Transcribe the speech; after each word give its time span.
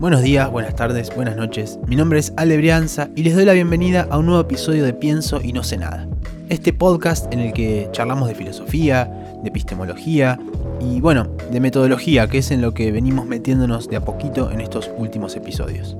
Buenos 0.00 0.22
días, 0.22 0.50
buenas 0.50 0.74
tardes, 0.76 1.14
buenas 1.14 1.36
noches. 1.36 1.78
Mi 1.86 1.94
nombre 1.94 2.18
es 2.18 2.32
Ale 2.38 2.56
Brianza 2.56 3.10
y 3.14 3.22
les 3.22 3.34
doy 3.34 3.44
la 3.44 3.52
bienvenida 3.52 4.08
a 4.10 4.16
un 4.16 4.24
nuevo 4.24 4.40
episodio 4.40 4.82
de 4.82 4.94
Pienso 4.94 5.42
y 5.42 5.52
no 5.52 5.62
sé 5.62 5.76
nada. 5.76 6.08
Este 6.48 6.72
podcast 6.72 7.30
en 7.34 7.40
el 7.40 7.52
que 7.52 7.86
charlamos 7.92 8.26
de 8.26 8.34
filosofía, 8.34 9.04
de 9.42 9.50
epistemología 9.50 10.40
y 10.80 11.02
bueno, 11.02 11.28
de 11.52 11.60
metodología, 11.60 12.28
que 12.28 12.38
es 12.38 12.50
en 12.50 12.62
lo 12.62 12.72
que 12.72 12.90
venimos 12.90 13.26
metiéndonos 13.26 13.90
de 13.90 13.96
a 13.96 14.00
poquito 14.00 14.50
en 14.50 14.62
estos 14.62 14.90
últimos 14.96 15.36
episodios. 15.36 15.98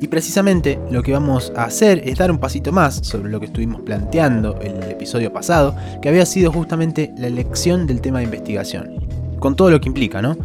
Y 0.00 0.08
precisamente 0.08 0.80
lo 0.90 1.04
que 1.04 1.12
vamos 1.12 1.52
a 1.54 1.66
hacer 1.66 2.02
es 2.04 2.18
dar 2.18 2.32
un 2.32 2.38
pasito 2.38 2.72
más 2.72 2.96
sobre 2.96 3.30
lo 3.30 3.38
que 3.38 3.46
estuvimos 3.46 3.82
planteando 3.82 4.58
en 4.60 4.82
el 4.82 4.90
episodio 4.90 5.32
pasado, 5.32 5.76
que 6.02 6.08
había 6.08 6.26
sido 6.26 6.50
justamente 6.50 7.14
la 7.16 7.28
elección 7.28 7.86
del 7.86 8.00
tema 8.00 8.18
de 8.18 8.24
investigación, 8.24 9.06
con 9.38 9.54
todo 9.54 9.70
lo 9.70 9.80
que 9.80 9.88
implica, 9.88 10.20
¿no? 10.20 10.36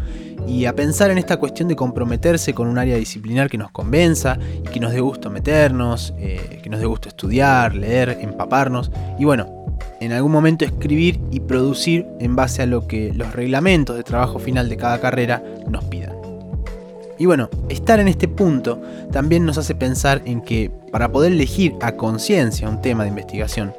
Y 0.46 0.64
a 0.64 0.74
pensar 0.74 1.10
en 1.10 1.18
esta 1.18 1.36
cuestión 1.36 1.68
de 1.68 1.76
comprometerse 1.76 2.54
con 2.54 2.66
un 2.66 2.78
área 2.78 2.96
disciplinar 2.96 3.48
que 3.48 3.58
nos 3.58 3.70
convenza 3.70 4.38
y 4.58 4.68
que 4.68 4.80
nos 4.80 4.92
dé 4.92 5.00
gusto 5.00 5.30
meternos, 5.30 6.12
eh, 6.18 6.60
que 6.62 6.70
nos 6.70 6.80
dé 6.80 6.86
gusto 6.86 7.08
estudiar, 7.08 7.74
leer, 7.74 8.18
empaparnos 8.20 8.90
y 9.18 9.24
bueno, 9.24 9.60
en 10.00 10.12
algún 10.12 10.32
momento 10.32 10.64
escribir 10.64 11.20
y 11.30 11.40
producir 11.40 12.06
en 12.18 12.34
base 12.34 12.62
a 12.62 12.66
lo 12.66 12.86
que 12.86 13.12
los 13.14 13.32
reglamentos 13.32 13.96
de 13.96 14.02
trabajo 14.02 14.38
final 14.38 14.68
de 14.68 14.76
cada 14.76 15.00
carrera 15.00 15.42
nos 15.68 15.84
pidan. 15.84 16.20
Y 17.18 17.26
bueno, 17.26 17.50
estar 17.68 18.00
en 18.00 18.08
este 18.08 18.28
punto 18.28 18.80
también 19.12 19.44
nos 19.44 19.58
hace 19.58 19.74
pensar 19.74 20.22
en 20.24 20.40
que 20.40 20.70
para 20.90 21.12
poder 21.12 21.32
elegir 21.32 21.74
a 21.82 21.92
conciencia 21.92 22.66
un 22.66 22.80
tema 22.80 23.02
de 23.02 23.10
investigación, 23.10 23.74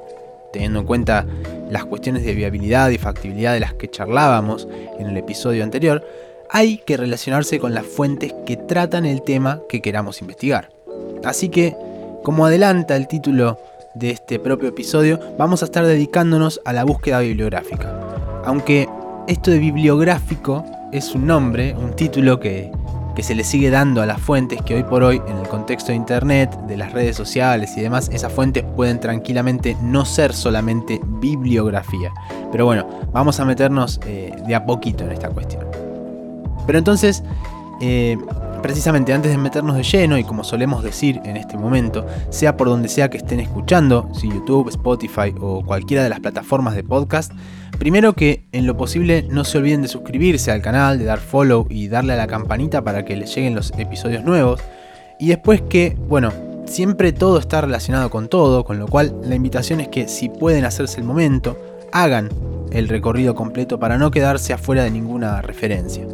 teniendo 0.54 0.80
en 0.82 0.86
cuenta 0.86 1.26
las 1.68 1.86
cuestiones 1.86 2.24
de 2.24 2.36
viabilidad 2.36 2.92
y 2.92 3.00
factibilidad 3.00 3.54
de 3.54 3.62
las 3.62 3.74
que 3.74 3.90
charlábamos 3.90 4.68
en 5.00 5.08
el 5.08 5.18
episodio 5.18 5.64
anterior, 5.64 6.06
hay 6.52 6.80
que 6.80 6.98
relacionarse 6.98 7.60
con 7.60 7.74
las 7.74 7.86
fuentes 7.86 8.34
que 8.46 8.58
tratan 8.58 9.06
el 9.06 9.22
tema 9.24 9.62
que 9.70 9.82
queramos 9.82 10.22
investigar. 10.22 10.70
Así 11.24 11.50
que, 11.50 11.76
como 12.24 12.46
adelanta 12.46 12.96
el 12.96 13.08
título 13.08 13.58
de 13.96 14.12
este 14.12 14.38
propio 14.38 14.70
episodio, 14.70 15.20
vamos 15.38 15.62
a 15.62 15.66
estar 15.66 15.86
dedicándonos 15.86 16.62
a 16.66 16.74
la 16.74 16.84
búsqueda 16.84 17.20
bibliográfica. 17.20 17.98
Aunque 18.46 18.90
esto 19.28 19.52
de 19.52 19.60
bibliográfico 19.60 20.66
es 20.92 21.16
un 21.16 21.26
nombre, 21.26 21.74
un 21.74 21.96
título 21.96 22.40
que 22.40 22.72
que 23.16 23.24
se 23.24 23.36
le 23.36 23.44
sigue 23.44 23.70
dando 23.70 24.02
a 24.02 24.06
las 24.06 24.22
fuentes 24.22 24.62
que 24.62 24.76
hoy 24.76 24.84
por 24.84 25.04
hoy, 25.04 25.22
en 25.28 25.38
el 25.38 25.48
contexto 25.48 25.92
de 25.92 25.96
Internet, 25.96 26.50
de 26.68 26.78
las 26.78 26.94
redes 26.94 27.16
sociales 27.16 27.76
y 27.76 27.82
demás, 27.82 28.10
esas 28.14 28.32
fuentes 28.32 28.64
pueden 28.64 29.00
tranquilamente 29.00 29.76
no 29.82 30.06
ser 30.06 30.34
solamente 30.34 31.00
bibliografía. 31.04 32.14
Pero 32.52 32.66
bueno, 32.66 32.88
vamos 33.12 33.40
a 33.40 33.46
meternos 33.46 34.00
eh, 34.06 34.34
de 34.48 34.56
a 34.56 34.66
poquito 34.66 35.04
en 35.04 35.12
esta 35.12 35.30
cuestión. 35.30 35.81
Pero 36.66 36.78
entonces, 36.78 37.24
eh, 37.82 38.18
precisamente 38.62 39.14
antes 39.14 39.32
de 39.32 39.38
meternos 39.38 39.76
de 39.76 39.84
lleno, 39.84 40.18
y 40.18 40.24
como 40.24 40.44
solemos 40.44 40.84
decir 40.84 41.20
en 41.26 41.38
este 41.38 41.58
momento, 41.58 42.06
sea 42.30 42.58
por 42.58 42.68
donde 42.68 42.88
sea 42.88 43.10
que 43.10 43.18
estén 43.18 43.40
escuchando, 43.40 44.10
si 44.14 44.30
YouTube, 44.30 44.70
Spotify 44.70 45.34
o 45.40 45.64
cualquiera 45.66 46.04
de 46.04 46.10
las 46.10 46.20
plataformas 46.20 46.76
de 46.76 46.84
podcast, 46.84 47.32
primero 47.80 48.14
que 48.14 48.46
en 48.52 48.68
lo 48.68 48.78
posible 48.78 49.26
no 49.30 49.44
se 49.44 49.58
olviden 49.58 49.82
de 49.82 49.88
suscribirse 49.88 50.52
al 50.52 50.62
canal, 50.62 51.00
de 51.00 51.06
dar 51.06 51.20
follow 51.20 51.66
y 51.70 51.88
darle 51.88 52.14
a 52.14 52.18
la 52.18 52.28
campanita 52.28 52.84
para 52.84 53.04
que 53.04 53.16
les 53.16 53.34
lleguen 53.36 53.56
los 53.56 53.72
episodios 53.78 54.24
nuevos. 54.24 54.62
Y 55.20 55.30
después 55.30 55.62
que, 55.62 55.98
bueno, 56.08 56.32
siempre 56.66 57.12
todo 57.12 57.38
está 57.38 57.62
relacionado 57.62 58.10
con 58.10 58.28
todo, 58.28 58.64
con 58.64 58.80
lo 58.80 58.88
cual 58.88 59.16
la 59.24 59.36
invitación 59.36 59.82
es 59.82 59.88
que 59.88 60.08
si 60.08 60.30
pueden 60.30 60.66
hacerse 60.66 61.00
el 61.00 61.06
momento, 61.06 61.58
hagan 61.92 62.30
el 62.72 62.88
recorrido 62.88 63.36
completo 63.36 63.80
para 63.80 63.98
no 63.98 64.12
quedarse 64.12 64.54
afuera 64.54 64.84
de 64.84 64.92
ninguna 64.92 65.42
referencia. 65.42 66.06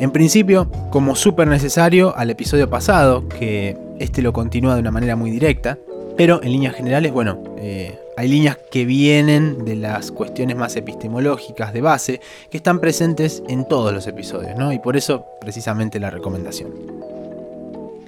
En 0.00 0.12
principio, 0.12 0.66
como 0.90 1.14
súper 1.14 1.46
necesario 1.46 2.16
al 2.16 2.30
episodio 2.30 2.70
pasado, 2.70 3.28
que 3.28 3.76
este 3.98 4.22
lo 4.22 4.32
continúa 4.32 4.74
de 4.74 4.80
una 4.80 4.90
manera 4.90 5.14
muy 5.14 5.30
directa, 5.30 5.76
pero 6.16 6.42
en 6.42 6.52
líneas 6.52 6.74
generales, 6.74 7.12
bueno, 7.12 7.38
eh, 7.58 7.98
hay 8.16 8.28
líneas 8.28 8.56
que 8.70 8.86
vienen 8.86 9.66
de 9.66 9.76
las 9.76 10.10
cuestiones 10.10 10.56
más 10.56 10.74
epistemológicas 10.76 11.74
de 11.74 11.82
base 11.82 12.20
que 12.50 12.56
están 12.56 12.80
presentes 12.80 13.42
en 13.46 13.68
todos 13.68 13.92
los 13.92 14.06
episodios, 14.06 14.56
¿no? 14.56 14.72
Y 14.72 14.78
por 14.78 14.96
eso 14.96 15.26
precisamente 15.38 16.00
la 16.00 16.08
recomendación. 16.08 16.70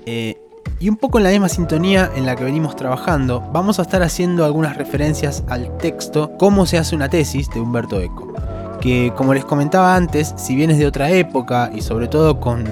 Eh, 0.06 0.38
y 0.80 0.88
un 0.88 0.96
poco 0.96 1.18
en 1.18 1.24
la 1.24 1.30
misma 1.30 1.50
sintonía 1.50 2.10
en 2.16 2.24
la 2.24 2.36
que 2.36 2.44
venimos 2.44 2.74
trabajando, 2.74 3.42
vamos 3.52 3.78
a 3.78 3.82
estar 3.82 4.02
haciendo 4.02 4.46
algunas 4.46 4.78
referencias 4.78 5.44
al 5.46 5.76
texto 5.76 6.32
Cómo 6.38 6.64
se 6.64 6.78
hace 6.78 6.96
una 6.96 7.10
tesis 7.10 7.50
de 7.50 7.60
Humberto 7.60 8.00
Eco 8.00 8.32
que 8.82 9.12
como 9.16 9.32
les 9.32 9.44
comentaba 9.44 9.94
antes, 9.94 10.34
si 10.36 10.56
bien 10.56 10.70
es 10.70 10.76
de 10.76 10.86
otra 10.86 11.08
época 11.12 11.70
y 11.72 11.82
sobre 11.82 12.08
todo 12.08 12.40
con 12.40 12.64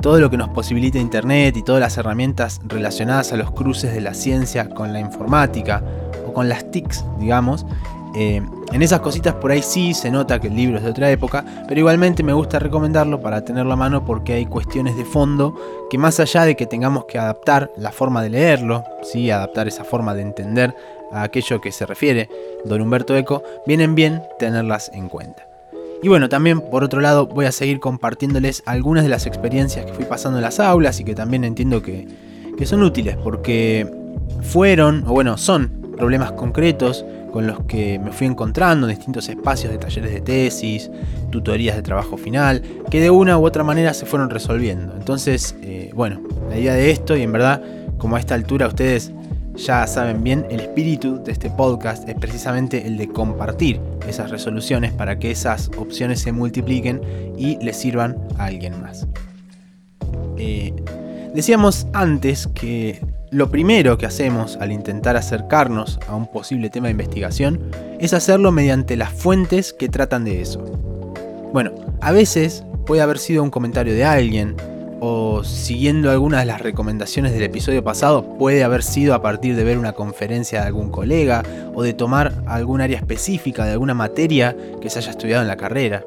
todo 0.00 0.18
lo 0.18 0.30
que 0.30 0.38
nos 0.38 0.48
posibilita 0.48 0.98
Internet 0.98 1.56
y 1.58 1.62
todas 1.62 1.80
las 1.80 1.98
herramientas 1.98 2.62
relacionadas 2.64 3.32
a 3.32 3.36
los 3.36 3.50
cruces 3.52 3.92
de 3.92 4.00
la 4.00 4.14
ciencia 4.14 4.70
con 4.70 4.94
la 4.94 5.00
informática 5.00 5.82
o 6.26 6.32
con 6.32 6.48
las 6.48 6.70
TICs, 6.70 7.04
digamos, 7.18 7.66
eh, 8.16 8.40
en 8.72 8.82
esas 8.82 9.00
cositas 9.00 9.34
por 9.34 9.50
ahí 9.50 9.60
sí 9.60 9.92
se 9.92 10.10
nota 10.10 10.40
que 10.40 10.46
el 10.46 10.56
libro 10.56 10.78
es 10.78 10.84
de 10.84 10.90
otra 10.90 11.10
época, 11.10 11.44
pero 11.68 11.78
igualmente 11.80 12.22
me 12.22 12.32
gusta 12.32 12.58
recomendarlo 12.58 13.20
para 13.20 13.44
tenerlo 13.44 13.72
a 13.72 13.76
mano 13.76 14.04
porque 14.04 14.32
hay 14.32 14.46
cuestiones 14.46 14.96
de 14.96 15.04
fondo 15.04 15.54
que 15.90 15.98
más 15.98 16.20
allá 16.20 16.44
de 16.44 16.56
que 16.56 16.66
tengamos 16.66 17.04
que 17.04 17.18
adaptar 17.18 17.70
la 17.76 17.92
forma 17.92 18.22
de 18.22 18.30
leerlo, 18.30 18.82
¿sí? 19.02 19.30
adaptar 19.30 19.68
esa 19.68 19.84
forma 19.84 20.14
de 20.14 20.22
entender 20.22 20.74
a 21.14 21.22
aquello 21.22 21.60
que 21.60 21.72
se 21.72 21.86
refiere 21.86 22.28
don 22.64 22.80
Humberto 22.80 23.16
Eco, 23.16 23.42
vienen 23.66 23.94
bien 23.94 24.22
tenerlas 24.38 24.90
en 24.92 25.08
cuenta. 25.08 25.46
Y 26.02 26.08
bueno, 26.08 26.28
también 26.28 26.60
por 26.60 26.84
otro 26.84 27.00
lado 27.00 27.26
voy 27.26 27.46
a 27.46 27.52
seguir 27.52 27.80
compartiéndoles 27.80 28.62
algunas 28.66 29.04
de 29.04 29.08
las 29.08 29.26
experiencias 29.26 29.86
que 29.86 29.94
fui 29.94 30.04
pasando 30.04 30.38
en 30.38 30.42
las 30.42 30.60
aulas 30.60 31.00
y 31.00 31.04
que 31.04 31.14
también 31.14 31.44
entiendo 31.44 31.80
que, 31.80 32.06
que 32.58 32.66
son 32.66 32.82
útiles 32.82 33.16
porque 33.16 33.86
fueron, 34.42 35.04
o 35.06 35.12
bueno, 35.12 35.38
son 35.38 35.94
problemas 35.96 36.32
concretos 36.32 37.04
con 37.32 37.46
los 37.46 37.64
que 37.64 37.98
me 37.98 38.12
fui 38.12 38.26
encontrando 38.26 38.88
en 38.88 38.94
distintos 38.94 39.28
espacios 39.28 39.72
de 39.72 39.78
talleres 39.78 40.12
de 40.12 40.20
tesis, 40.20 40.90
tutorías 41.30 41.74
de 41.74 41.82
trabajo 41.82 42.16
final, 42.16 42.62
que 42.90 43.00
de 43.00 43.10
una 43.10 43.38
u 43.38 43.44
otra 43.44 43.64
manera 43.64 43.92
se 43.92 44.06
fueron 44.06 44.30
resolviendo. 44.30 44.94
Entonces, 44.96 45.56
eh, 45.62 45.90
bueno, 45.94 46.20
la 46.48 46.58
idea 46.58 46.74
de 46.74 46.90
esto, 46.90 47.16
y 47.16 47.22
en 47.22 47.32
verdad, 47.32 47.60
como 47.98 48.16
a 48.16 48.20
esta 48.20 48.34
altura 48.34 48.68
ustedes 48.68 49.12
ya 49.56 49.86
saben 49.86 50.22
bien, 50.24 50.46
el 50.50 50.60
espíritu 50.60 51.22
de 51.22 51.32
este 51.32 51.50
podcast 51.50 52.08
es 52.08 52.14
precisamente 52.16 52.86
el 52.86 52.96
de 52.96 53.08
compartir 53.08 53.80
esas 54.08 54.30
resoluciones 54.30 54.92
para 54.92 55.18
que 55.18 55.30
esas 55.30 55.70
opciones 55.78 56.20
se 56.20 56.32
multipliquen 56.32 57.00
y 57.38 57.56
les 57.64 57.76
sirvan 57.76 58.16
a 58.38 58.46
alguien 58.46 58.80
más. 58.80 59.06
Eh, 60.36 60.74
decíamos 61.32 61.86
antes 61.92 62.48
que 62.48 63.00
lo 63.30 63.50
primero 63.50 63.98
que 63.98 64.06
hacemos 64.06 64.56
al 64.60 64.72
intentar 64.72 65.16
acercarnos 65.16 65.98
a 66.08 66.14
un 66.14 66.26
posible 66.26 66.70
tema 66.70 66.86
de 66.86 66.92
investigación 66.92 67.60
es 67.98 68.12
hacerlo 68.12 68.52
mediante 68.52 68.96
las 68.96 69.12
fuentes 69.12 69.72
que 69.72 69.88
tratan 69.88 70.24
de 70.24 70.40
eso. 70.40 70.60
Bueno, 71.52 71.72
a 72.00 72.12
veces 72.12 72.64
puede 72.86 73.02
haber 73.02 73.18
sido 73.18 73.42
un 73.42 73.50
comentario 73.50 73.94
de 73.94 74.04
alguien, 74.04 74.56
siguiendo 75.44 76.10
algunas 76.10 76.40
de 76.40 76.46
las 76.46 76.60
recomendaciones 76.60 77.32
del 77.32 77.42
episodio 77.42 77.82
pasado, 77.82 78.36
puede 78.38 78.64
haber 78.64 78.82
sido 78.82 79.14
a 79.14 79.22
partir 79.22 79.56
de 79.56 79.64
ver 79.64 79.78
una 79.78 79.92
conferencia 79.92 80.60
de 80.60 80.66
algún 80.66 80.90
colega 80.90 81.42
o 81.74 81.82
de 81.82 81.94
tomar 81.94 82.32
algún 82.46 82.80
área 82.80 82.98
específica 82.98 83.64
de 83.64 83.72
alguna 83.72 83.94
materia 83.94 84.56
que 84.80 84.90
se 84.90 84.98
haya 84.98 85.10
estudiado 85.10 85.42
en 85.42 85.48
la 85.48 85.56
carrera. 85.56 86.04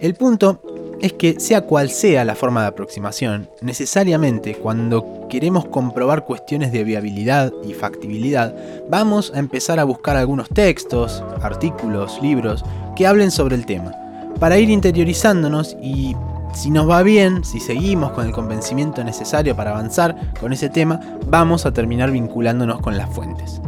El 0.00 0.14
punto 0.14 0.60
es 1.00 1.12
que 1.12 1.38
sea 1.38 1.62
cual 1.62 1.90
sea 1.90 2.24
la 2.24 2.34
forma 2.34 2.62
de 2.62 2.68
aproximación, 2.68 3.48
necesariamente 3.60 4.54
cuando 4.54 5.26
queremos 5.28 5.66
comprobar 5.66 6.24
cuestiones 6.24 6.72
de 6.72 6.84
viabilidad 6.84 7.52
y 7.66 7.74
factibilidad, 7.74 8.54
vamos 8.88 9.32
a 9.34 9.38
empezar 9.38 9.78
a 9.78 9.84
buscar 9.84 10.16
algunos 10.16 10.48
textos, 10.48 11.22
artículos, 11.42 12.20
libros 12.22 12.64
que 12.96 13.06
hablen 13.06 13.30
sobre 13.30 13.56
el 13.56 13.66
tema, 13.66 13.92
para 14.40 14.58
ir 14.58 14.70
interiorizándonos 14.70 15.76
y 15.82 16.16
si 16.54 16.70
nos 16.70 16.88
va 16.88 17.02
bien, 17.02 17.44
si 17.44 17.60
seguimos 17.60 18.12
con 18.12 18.26
el 18.26 18.32
convencimiento 18.32 19.02
necesario 19.04 19.56
para 19.56 19.72
avanzar 19.72 20.32
con 20.40 20.52
ese 20.52 20.68
tema, 20.68 21.00
vamos 21.26 21.66
a 21.66 21.72
terminar 21.72 22.10
vinculándonos 22.10 22.80
con 22.80 22.96
las 22.96 23.12
fuentes. 23.12 23.60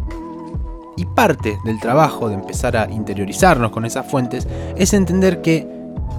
Y 0.96 1.04
parte 1.04 1.58
del 1.64 1.78
trabajo 1.80 2.28
de 2.28 2.36
empezar 2.36 2.76
a 2.76 2.90
interiorizarnos 2.90 3.70
con 3.70 3.84
esas 3.84 4.06
fuentes 4.06 4.46
es 4.76 4.94
entender 4.94 5.42
que 5.42 5.68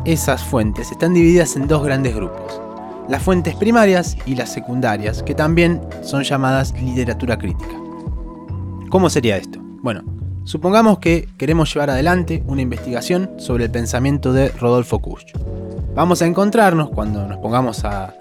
esas 0.06 0.44
fuentes 0.44 0.92
están 0.92 1.14
divididas 1.14 1.56
en 1.56 1.68
dos 1.68 1.84
grandes 1.84 2.16
grupos, 2.16 2.62
las 3.08 3.24
fuentes 3.24 3.56
primarias 3.56 4.18
y 4.26 4.36
las 4.36 4.52
secundarias, 4.52 5.24
que 5.24 5.34
también 5.34 5.82
son 6.04 6.24
llamadas 6.24 6.74
literatura 6.80 7.38
crítica. 7.38 7.76
¿Cómo 8.90 9.10
sería 9.10 9.38
esto? 9.38 9.60
Bueno, 9.82 10.04
supongamos 10.44 11.00
que 11.00 11.28
queremos 11.38 11.74
llevar 11.74 11.90
adelante 11.90 12.44
una 12.46 12.62
investigación 12.62 13.32
sobre 13.38 13.66
el 13.66 13.72
pensamiento 13.72 14.34
de 14.34 14.50
Rodolfo 14.50 15.00
Kusch. 15.00 15.34
Vamos 15.98 16.22
a 16.22 16.28
encontrarnos 16.28 16.92
cuando 16.92 17.28
nos 17.28 17.40
pongamos 17.40 17.84
a, 17.84 18.14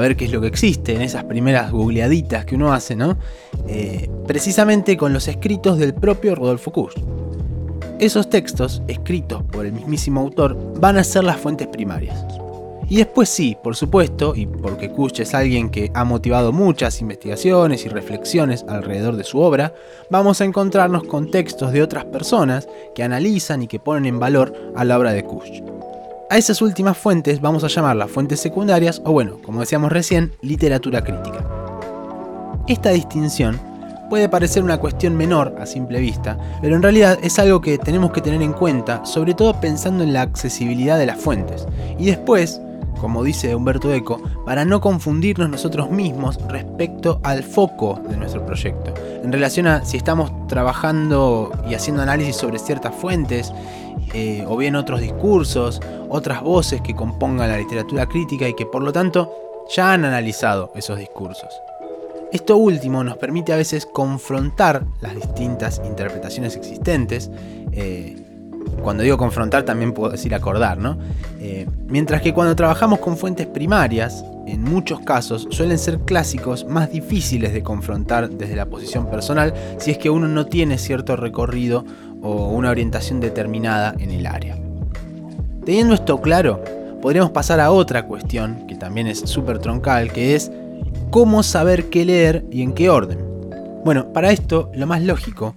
ver 0.00 0.16
qué 0.16 0.24
es 0.24 0.32
lo 0.32 0.40
que 0.40 0.48
existe 0.48 0.96
en 0.96 1.02
esas 1.02 1.22
primeras 1.22 1.70
googleaditas 1.70 2.44
que 2.44 2.56
uno 2.56 2.72
hace, 2.72 2.96
¿no? 2.96 3.18
Eh, 3.68 4.10
precisamente 4.26 4.96
con 4.96 5.12
los 5.12 5.28
escritos 5.28 5.78
del 5.78 5.94
propio 5.94 6.34
Rodolfo 6.34 6.72
Kusch. 6.72 6.96
Esos 8.00 8.28
textos, 8.28 8.82
escritos 8.88 9.44
por 9.44 9.64
el 9.64 9.72
mismísimo 9.72 10.20
autor, 10.20 10.58
van 10.80 10.98
a 10.98 11.04
ser 11.04 11.22
las 11.22 11.36
fuentes 11.36 11.68
primarias. 11.68 12.20
Y 12.88 12.96
después 12.96 13.28
sí, 13.28 13.56
por 13.62 13.76
supuesto, 13.76 14.34
y 14.34 14.46
porque 14.46 14.90
Kusch 14.90 15.20
es 15.20 15.32
alguien 15.32 15.70
que 15.70 15.92
ha 15.94 16.02
motivado 16.02 16.50
muchas 16.50 17.00
investigaciones 17.00 17.86
y 17.86 17.88
reflexiones 17.90 18.64
alrededor 18.68 19.14
de 19.14 19.22
su 19.22 19.38
obra, 19.38 19.72
vamos 20.10 20.40
a 20.40 20.46
encontrarnos 20.46 21.04
con 21.04 21.30
textos 21.30 21.70
de 21.70 21.80
otras 21.80 22.06
personas 22.06 22.68
que 22.92 23.04
analizan 23.04 23.62
y 23.62 23.68
que 23.68 23.78
ponen 23.78 24.06
en 24.06 24.18
valor 24.18 24.72
a 24.74 24.84
la 24.84 24.98
obra 24.98 25.12
de 25.12 25.22
Kusch. 25.22 25.62
A 26.30 26.38
esas 26.38 26.62
últimas 26.62 26.96
fuentes 26.96 27.40
vamos 27.40 27.64
a 27.64 27.66
llamarlas 27.66 28.08
fuentes 28.08 28.38
secundarias 28.38 29.02
o 29.04 29.10
bueno, 29.10 29.40
como 29.42 29.58
decíamos 29.58 29.90
recién, 29.90 30.30
literatura 30.42 31.02
crítica. 31.02 31.44
Esta 32.68 32.90
distinción 32.90 33.58
puede 34.08 34.28
parecer 34.28 34.62
una 34.62 34.78
cuestión 34.78 35.16
menor 35.16 35.56
a 35.58 35.66
simple 35.66 35.98
vista, 35.98 36.38
pero 36.62 36.76
en 36.76 36.82
realidad 36.82 37.18
es 37.20 37.40
algo 37.40 37.60
que 37.60 37.78
tenemos 37.78 38.12
que 38.12 38.20
tener 38.20 38.42
en 38.42 38.52
cuenta, 38.52 39.04
sobre 39.04 39.34
todo 39.34 39.60
pensando 39.60 40.04
en 40.04 40.12
la 40.12 40.22
accesibilidad 40.22 41.00
de 41.00 41.06
las 41.06 41.18
fuentes. 41.18 41.66
Y 41.98 42.06
después, 42.06 42.60
como 43.00 43.24
dice 43.24 43.54
Humberto 43.54 43.92
Eco, 43.92 44.20
para 44.44 44.64
no 44.64 44.80
confundirnos 44.80 45.48
nosotros 45.48 45.90
mismos 45.90 46.38
respecto 46.48 47.20
al 47.22 47.42
foco 47.42 48.00
de 48.08 48.16
nuestro 48.16 48.44
proyecto, 48.44 48.92
en 49.22 49.32
relación 49.32 49.66
a 49.66 49.84
si 49.84 49.96
estamos 49.96 50.30
trabajando 50.46 51.50
y 51.68 51.74
haciendo 51.74 52.02
análisis 52.02 52.36
sobre 52.36 52.58
ciertas 52.58 52.94
fuentes, 52.94 53.52
eh, 54.12 54.44
o 54.48 54.56
bien 54.56 54.76
otros 54.76 55.00
discursos, 55.00 55.80
otras 56.08 56.42
voces 56.42 56.80
que 56.80 56.94
compongan 56.94 57.48
la 57.48 57.58
literatura 57.58 58.06
crítica 58.06 58.48
y 58.48 58.54
que 58.54 58.66
por 58.66 58.82
lo 58.82 58.92
tanto 58.92 59.32
ya 59.74 59.92
han 59.92 60.04
analizado 60.04 60.72
esos 60.74 60.98
discursos. 60.98 61.48
Esto 62.32 62.56
último 62.56 63.02
nos 63.02 63.16
permite 63.16 63.52
a 63.52 63.56
veces 63.56 63.86
confrontar 63.86 64.84
las 65.00 65.14
distintas 65.14 65.80
interpretaciones 65.84 66.56
existentes, 66.56 67.30
eh, 67.72 68.19
cuando 68.82 69.02
digo 69.02 69.18
confrontar 69.18 69.64
también 69.64 69.92
puedo 69.92 70.10
decir 70.10 70.34
acordar, 70.34 70.78
¿no? 70.78 70.98
Eh, 71.40 71.66
mientras 71.88 72.22
que 72.22 72.32
cuando 72.32 72.56
trabajamos 72.56 72.98
con 73.00 73.16
fuentes 73.16 73.46
primarias, 73.46 74.24
en 74.46 74.62
muchos 74.62 75.00
casos 75.00 75.46
suelen 75.50 75.78
ser 75.78 76.00
clásicos 76.00 76.64
más 76.64 76.90
difíciles 76.90 77.52
de 77.52 77.62
confrontar 77.62 78.30
desde 78.30 78.56
la 78.56 78.66
posición 78.66 79.08
personal 79.08 79.54
si 79.78 79.90
es 79.90 79.98
que 79.98 80.10
uno 80.10 80.28
no 80.28 80.46
tiene 80.46 80.78
cierto 80.78 81.16
recorrido 81.16 81.84
o 82.22 82.48
una 82.48 82.70
orientación 82.70 83.20
determinada 83.20 83.94
en 83.98 84.10
el 84.10 84.26
área. 84.26 84.58
Teniendo 85.64 85.94
esto 85.94 86.20
claro, 86.20 86.62
podríamos 87.00 87.30
pasar 87.30 87.60
a 87.60 87.70
otra 87.70 88.06
cuestión 88.06 88.66
que 88.66 88.74
también 88.74 89.06
es 89.06 89.20
súper 89.20 89.58
troncal, 89.58 90.12
que 90.12 90.34
es 90.34 90.50
cómo 91.10 91.42
saber 91.42 91.90
qué 91.90 92.04
leer 92.04 92.44
y 92.50 92.62
en 92.62 92.72
qué 92.72 92.90
orden. 92.90 93.18
Bueno, 93.84 94.12
para 94.12 94.30
esto 94.30 94.70
lo 94.74 94.86
más 94.86 95.02
lógico 95.02 95.54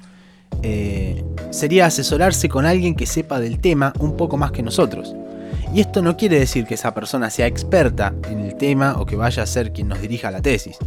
eh, 0.63 1.24
sería 1.51 1.86
asesorarse 1.86 2.50
con 2.50 2.65
alguien 2.65 2.95
que 2.95 3.06
sepa 3.06 3.39
del 3.39 3.60
tema 3.60 3.94
un 4.00 4.18
poco 4.18 4.38
más 4.38 4.51
que 4.51 4.63
nosotros. 4.63 5.15
Y 5.74 5.81
esto 5.81 6.01
no 6.01 6.15
quiere 6.15 6.39
decir 6.39 6.65
que 6.65 6.75
esa 6.75 6.94
persona 6.94 7.30
sea 7.30 7.48
experta 7.48 8.13
en 8.30 8.39
el 8.39 8.56
tema 8.56 8.95
o 9.00 9.06
que 9.06 9.15
vaya 9.15 9.44
a 9.44 9.48
ser 9.48 9.74
quien 9.74 9.88
nos 9.88 10.01
dirija 10.01 10.30
la 10.31 10.42
tesis. 10.42 10.77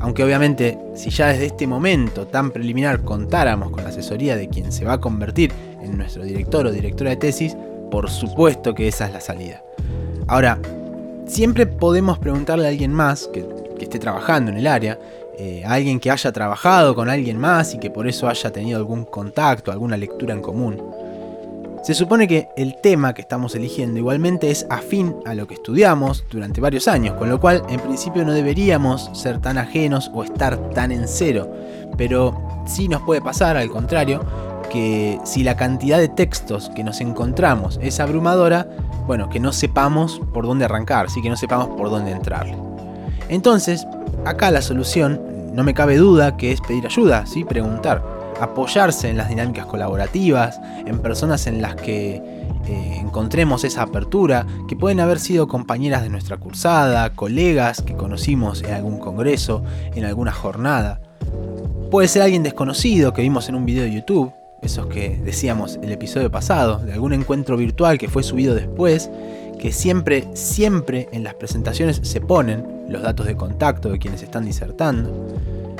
Aunque 0.00 0.24
obviamente 0.24 0.78
si 0.94 1.10
ya 1.10 1.28
desde 1.28 1.46
este 1.46 1.66
momento 1.66 2.26
tan 2.26 2.50
preliminar 2.50 3.02
contáramos 3.02 3.70
con 3.70 3.84
la 3.84 3.90
asesoría 3.90 4.36
de 4.36 4.48
quien 4.48 4.72
se 4.72 4.84
va 4.84 4.94
a 4.94 5.00
convertir 5.00 5.52
en 5.80 5.96
nuestro 5.96 6.24
director 6.24 6.66
o 6.66 6.72
directora 6.72 7.10
de 7.10 7.16
tesis, 7.16 7.56
por 7.90 8.10
supuesto 8.10 8.74
que 8.74 8.88
esa 8.88 9.06
es 9.06 9.12
la 9.12 9.20
salida. 9.20 9.62
Ahora, 10.26 10.58
siempre 11.26 11.66
podemos 11.66 12.18
preguntarle 12.18 12.66
a 12.66 12.70
alguien 12.70 12.92
más 12.92 13.28
que, 13.32 13.46
esté 13.80 13.98
trabajando 13.98 14.52
en 14.52 14.58
el 14.58 14.68
área, 14.68 14.98
eh, 15.44 15.64
alguien 15.66 15.98
que 15.98 16.08
haya 16.08 16.30
trabajado 16.30 16.94
con 16.94 17.10
alguien 17.10 17.36
más 17.36 17.74
y 17.74 17.78
que 17.78 17.90
por 17.90 18.06
eso 18.06 18.28
haya 18.28 18.52
tenido 18.52 18.78
algún 18.78 19.04
contacto, 19.04 19.72
alguna 19.72 19.96
lectura 19.96 20.34
en 20.34 20.40
común. 20.40 20.80
Se 21.82 21.94
supone 21.94 22.28
que 22.28 22.46
el 22.56 22.76
tema 22.80 23.12
que 23.12 23.22
estamos 23.22 23.56
eligiendo 23.56 23.98
igualmente 23.98 24.52
es 24.52 24.64
afín 24.70 25.16
a 25.26 25.34
lo 25.34 25.48
que 25.48 25.54
estudiamos 25.54 26.24
durante 26.30 26.60
varios 26.60 26.86
años, 26.86 27.16
con 27.16 27.28
lo 27.28 27.40
cual 27.40 27.64
en 27.68 27.80
principio 27.80 28.24
no 28.24 28.32
deberíamos 28.32 29.10
ser 29.14 29.40
tan 29.40 29.58
ajenos 29.58 30.12
o 30.14 30.22
estar 30.22 30.56
tan 30.70 30.92
en 30.92 31.08
cero, 31.08 31.52
pero 31.96 32.40
sí 32.64 32.86
nos 32.86 33.02
puede 33.02 33.20
pasar, 33.20 33.56
al 33.56 33.68
contrario, 33.68 34.24
que 34.70 35.18
si 35.24 35.42
la 35.42 35.56
cantidad 35.56 35.98
de 35.98 36.08
textos 36.08 36.70
que 36.76 36.84
nos 36.84 37.00
encontramos 37.00 37.80
es 37.82 37.98
abrumadora, 37.98 38.68
bueno, 39.08 39.28
que 39.28 39.40
no 39.40 39.52
sepamos 39.52 40.20
por 40.32 40.46
dónde 40.46 40.66
arrancar, 40.66 41.10
sí 41.10 41.20
que 41.20 41.30
no 41.30 41.36
sepamos 41.36 41.66
por 41.76 41.90
dónde 41.90 42.12
entrar. 42.12 42.46
Entonces, 43.28 43.88
acá 44.24 44.50
la 44.50 44.62
solución, 44.62 45.31
no 45.52 45.64
me 45.64 45.74
cabe 45.74 45.96
duda, 45.96 46.36
que 46.36 46.52
es 46.52 46.60
pedir 46.60 46.86
ayuda, 46.86 47.26
¿sí? 47.26 47.44
preguntar 47.44 48.02
apoyarse 48.42 49.08
en 49.08 49.16
las 49.16 49.28
dinámicas 49.28 49.66
colaborativas, 49.66 50.60
en 50.84 50.98
personas 50.98 51.46
en 51.46 51.62
las 51.62 51.76
que 51.76 52.16
eh, 52.66 52.96
encontremos 52.98 53.62
esa 53.62 53.82
apertura, 53.82 54.46
que 54.68 54.74
pueden 54.74 54.98
haber 54.98 55.20
sido 55.20 55.46
compañeras 55.46 56.02
de 56.02 56.08
nuestra 56.08 56.36
cursada, 56.38 57.10
colegas 57.10 57.82
que 57.82 57.94
conocimos 57.94 58.62
en 58.62 58.74
algún 58.74 58.98
congreso, 58.98 59.62
en 59.94 60.04
alguna 60.04 60.32
jornada. 60.32 61.00
Puede 61.90 62.08
ser 62.08 62.22
alguien 62.22 62.42
desconocido 62.42 63.12
que 63.12 63.22
vimos 63.22 63.48
en 63.48 63.54
un 63.54 63.64
video 63.64 63.84
de 63.84 63.94
YouTube, 63.94 64.32
esos 64.60 64.86
que 64.86 65.20
decíamos 65.24 65.78
el 65.82 65.92
episodio 65.92 66.30
pasado, 66.30 66.78
de 66.78 66.92
algún 66.92 67.12
encuentro 67.12 67.56
virtual 67.56 67.98
que 67.98 68.08
fue 68.08 68.22
subido 68.22 68.54
después, 68.54 69.10
que 69.60 69.72
siempre, 69.72 70.28
siempre 70.34 71.08
en 71.12 71.22
las 71.22 71.34
presentaciones 71.34 72.00
se 72.02 72.20
ponen 72.20 72.81
los 72.92 73.02
datos 73.02 73.26
de 73.26 73.36
contacto 73.36 73.90
de 73.90 73.98
quienes 73.98 74.22
están 74.22 74.44
disertando. 74.44 75.10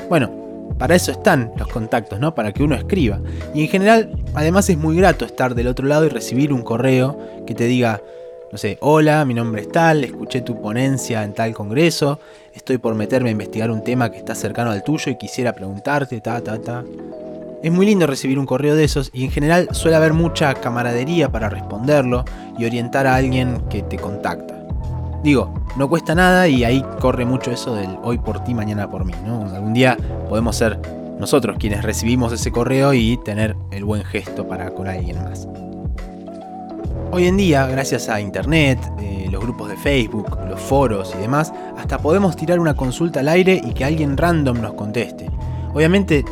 Bueno, 0.09 0.43
para 0.79 0.95
eso 0.95 1.13
están 1.13 1.53
los 1.57 1.69
contactos, 1.69 2.19
¿no? 2.19 2.35
Para 2.35 2.53
que 2.53 2.63
uno 2.63 2.75
escriba. 2.75 3.21
Y 3.55 3.63
en 3.63 3.69
general, 3.69 4.11
además 4.35 4.69
es 4.69 4.79
muy 4.79 4.97
grato 4.97 5.25
estar 5.25 5.55
del 5.55 5.69
otro 5.69 5.87
lado 5.87 6.07
y 6.07 6.09
recibir 6.09 6.53
un 6.53 6.63
correo 6.63 7.19
que 7.47 7.55
te 7.55 7.65
diga, 7.65 8.01
no 8.51 8.59
sé, 8.59 8.79
hola, 8.81 9.25
mi 9.25 9.33
nombre 9.33 9.63
es 9.63 9.69
tal, 9.71 10.05
escuché 10.05 10.43
tu 10.43 10.61
ponencia 10.61 11.25
en 11.25 11.33
tal 11.33 11.55
congreso, 11.55 12.19
estoy 12.55 12.79
por 12.79 12.95
meterme 12.95 13.31
a 13.31 13.33
investigar 13.33 13.71
un 13.71 13.83
tema 13.83 14.11
que 14.11 14.19
está 14.19 14.35
cercano 14.35 14.71
al 14.71 14.85
tuyo 14.85 15.11
y 15.11 15.17
quisiera 15.17 15.55
preguntarte, 15.55 16.21
ta, 16.21 16.41
ta, 16.41 16.61
ta. 16.61 16.85
Es 17.63 17.71
muy 17.71 17.87
lindo 17.87 18.07
recibir 18.07 18.39
un 18.39 18.45
correo 18.47 18.75
de 18.75 18.85
esos 18.85 19.11
y 19.15 19.25
en 19.25 19.31
general 19.31 19.69
suele 19.71 19.97
haber 19.97 20.13
mucha 20.13 20.53
camaradería 20.55 21.31
para 21.31 21.49
responderlo 21.49 22.25
y 22.59 22.65
orientar 22.65 23.07
a 23.07 23.15
alguien 23.15 23.63
que 23.71 23.83
te 23.83 23.97
contacta. 23.97 24.62
Digo, 25.23 25.55
no 25.77 25.89
cuesta 25.89 26.15
nada 26.15 26.49
y 26.49 26.65
ahí 26.65 26.85
corre 27.01 27.25
mucho 27.25 27.53
eso 27.53 27.75
del 27.75 27.97
hoy 28.03 28.19
por 28.19 28.43
ti, 28.43 28.55
mañana 28.55 28.91
por 28.91 29.05
mí, 29.05 29.13
¿no? 29.25 29.43
Algún 29.55 29.73
día 29.73 29.97
podemos 30.29 30.57
ser 30.57 30.81
nosotros 31.19 31.57
quienes 31.59 31.85
recibimos 31.85 32.33
ese 32.33 32.51
correo 32.51 32.93
y 32.93 33.17
tener 33.25 33.57
el 33.71 33.85
buen 33.85 34.03
gesto 34.03 34.49
para 34.49 34.71
con 34.73 34.89
alguien 34.89 35.23
más. 35.23 35.47
Hoy 37.13 37.27
en 37.27 37.37
día, 37.37 37.67
gracias 37.67 38.09
a 38.09 38.21
Internet, 38.21 38.79
eh, 39.01 39.29
los 39.31 39.41
grupos 39.41 39.69
de 39.69 39.77
Facebook, 39.77 40.37
los 40.49 40.61
foros 40.61 41.15
y 41.17 41.21
demás, 41.21 41.53
hasta 41.79 41.99
podemos 41.99 42.35
tirar 42.35 42.59
una 42.59 42.75
consulta 42.75 43.21
al 43.21 43.29
aire 43.29 43.61
y 43.63 43.75
que 43.75 43.85
alguien 43.85 44.17
random 44.17 44.61
nos 44.61 44.75
conteste. 44.75 45.31
Obviamente 45.73 46.25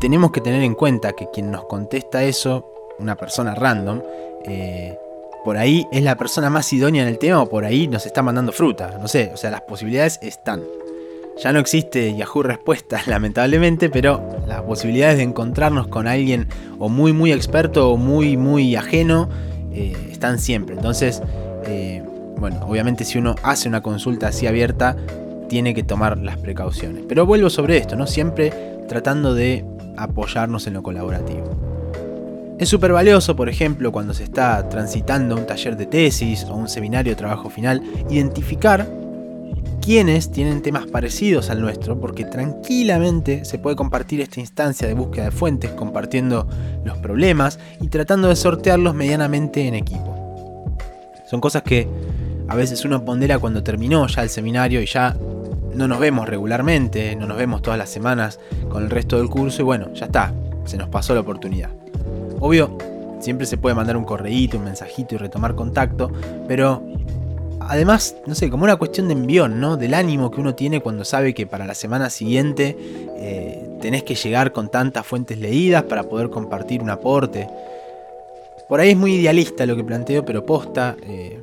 tenemos 0.00 0.32
que 0.32 0.40
tener 0.40 0.62
en 0.62 0.74
cuenta 0.74 1.12
que 1.12 1.28
quien 1.32 1.50
nos 1.50 1.66
contesta 1.66 2.24
eso, 2.24 2.66
una 2.98 3.14
persona 3.14 3.54
random, 3.54 4.00
eh, 4.46 4.98
por 5.44 5.56
ahí 5.56 5.86
es 5.90 6.02
la 6.02 6.16
persona 6.16 6.50
más 6.50 6.72
idónea 6.72 7.02
en 7.02 7.08
el 7.08 7.18
tema 7.18 7.42
o 7.42 7.48
por 7.48 7.64
ahí 7.64 7.88
nos 7.88 8.06
está 8.06 8.22
mandando 8.22 8.52
fruta. 8.52 8.98
No 9.00 9.08
sé, 9.08 9.30
o 9.32 9.36
sea, 9.36 9.50
las 9.50 9.62
posibilidades 9.62 10.18
están. 10.22 10.62
Ya 11.42 11.52
no 11.52 11.58
existe 11.58 12.14
Yahoo 12.14 12.42
Respuestas, 12.42 13.06
lamentablemente, 13.08 13.90
pero 13.90 14.22
las 14.46 14.62
posibilidades 14.62 15.16
de 15.16 15.24
encontrarnos 15.24 15.88
con 15.88 16.06
alguien 16.06 16.48
o 16.78 16.88
muy, 16.88 17.12
muy 17.12 17.32
experto 17.32 17.90
o 17.90 17.96
muy, 17.96 18.36
muy 18.36 18.76
ajeno 18.76 19.28
eh, 19.72 19.96
están 20.10 20.38
siempre. 20.38 20.76
Entonces, 20.76 21.22
eh, 21.66 22.02
bueno, 22.38 22.60
obviamente 22.66 23.04
si 23.04 23.18
uno 23.18 23.34
hace 23.42 23.68
una 23.68 23.82
consulta 23.82 24.28
así 24.28 24.46
abierta, 24.46 24.96
tiene 25.48 25.74
que 25.74 25.82
tomar 25.82 26.18
las 26.18 26.38
precauciones. 26.38 27.04
Pero 27.08 27.26
vuelvo 27.26 27.50
sobre 27.50 27.76
esto, 27.76 27.96
¿no? 27.96 28.06
Siempre 28.06 28.52
tratando 28.88 29.34
de 29.34 29.64
apoyarnos 29.96 30.66
en 30.66 30.74
lo 30.74 30.82
colaborativo. 30.82 31.71
Es 32.62 32.68
súper 32.68 32.92
valioso, 32.92 33.34
por 33.34 33.48
ejemplo, 33.48 33.90
cuando 33.90 34.14
se 34.14 34.22
está 34.22 34.68
transitando 34.68 35.34
un 35.34 35.48
taller 35.48 35.76
de 35.76 35.86
tesis 35.86 36.44
o 36.44 36.54
un 36.54 36.68
seminario 36.68 37.10
de 37.10 37.16
trabajo 37.16 37.50
final, 37.50 37.82
identificar 38.08 38.88
quiénes 39.80 40.30
tienen 40.30 40.62
temas 40.62 40.86
parecidos 40.86 41.50
al 41.50 41.60
nuestro, 41.60 41.98
porque 42.00 42.24
tranquilamente 42.24 43.44
se 43.44 43.58
puede 43.58 43.74
compartir 43.74 44.20
esta 44.20 44.38
instancia 44.38 44.86
de 44.86 44.94
búsqueda 44.94 45.24
de 45.24 45.30
fuentes, 45.32 45.72
compartiendo 45.72 46.46
los 46.84 46.98
problemas 46.98 47.58
y 47.80 47.88
tratando 47.88 48.28
de 48.28 48.36
sortearlos 48.36 48.94
medianamente 48.94 49.66
en 49.66 49.74
equipo. 49.74 50.78
Son 51.28 51.40
cosas 51.40 51.64
que 51.64 51.88
a 52.46 52.54
veces 52.54 52.84
uno 52.84 53.04
pondera 53.04 53.40
cuando 53.40 53.64
terminó 53.64 54.06
ya 54.06 54.22
el 54.22 54.28
seminario 54.28 54.80
y 54.80 54.86
ya 54.86 55.16
no 55.74 55.88
nos 55.88 55.98
vemos 55.98 56.28
regularmente, 56.28 57.16
no 57.16 57.26
nos 57.26 57.38
vemos 57.38 57.60
todas 57.60 57.76
las 57.76 57.90
semanas 57.90 58.38
con 58.68 58.84
el 58.84 58.90
resto 58.90 59.18
del 59.18 59.28
curso 59.28 59.62
y 59.62 59.64
bueno, 59.64 59.92
ya 59.94 60.06
está, 60.06 60.32
se 60.64 60.76
nos 60.76 60.88
pasó 60.88 61.12
la 61.12 61.22
oportunidad. 61.22 61.81
Obvio, 62.44 62.76
siempre 63.20 63.46
se 63.46 63.56
puede 63.56 63.76
mandar 63.76 63.96
un 63.96 64.04
correíto, 64.04 64.58
un 64.58 64.64
mensajito 64.64 65.14
y 65.14 65.18
retomar 65.18 65.54
contacto, 65.54 66.10
pero 66.48 66.82
además, 67.60 68.16
no 68.26 68.34
sé, 68.34 68.50
como 68.50 68.64
una 68.64 68.74
cuestión 68.74 69.06
de 69.06 69.14
envión, 69.14 69.60
¿no? 69.60 69.76
Del 69.76 69.94
ánimo 69.94 70.32
que 70.32 70.40
uno 70.40 70.56
tiene 70.56 70.80
cuando 70.80 71.04
sabe 71.04 71.34
que 71.34 71.46
para 71.46 71.66
la 71.66 71.74
semana 71.74 72.10
siguiente 72.10 72.76
eh, 73.16 73.78
tenés 73.80 74.02
que 74.02 74.16
llegar 74.16 74.50
con 74.50 74.72
tantas 74.72 75.06
fuentes 75.06 75.38
leídas 75.38 75.84
para 75.84 76.02
poder 76.02 76.30
compartir 76.30 76.82
un 76.82 76.90
aporte. 76.90 77.48
Por 78.68 78.80
ahí 78.80 78.90
es 78.90 78.96
muy 78.96 79.14
idealista 79.14 79.64
lo 79.64 79.76
que 79.76 79.84
planteo, 79.84 80.24
pero 80.24 80.44
posta. 80.44 80.96
Eh, 81.00 81.38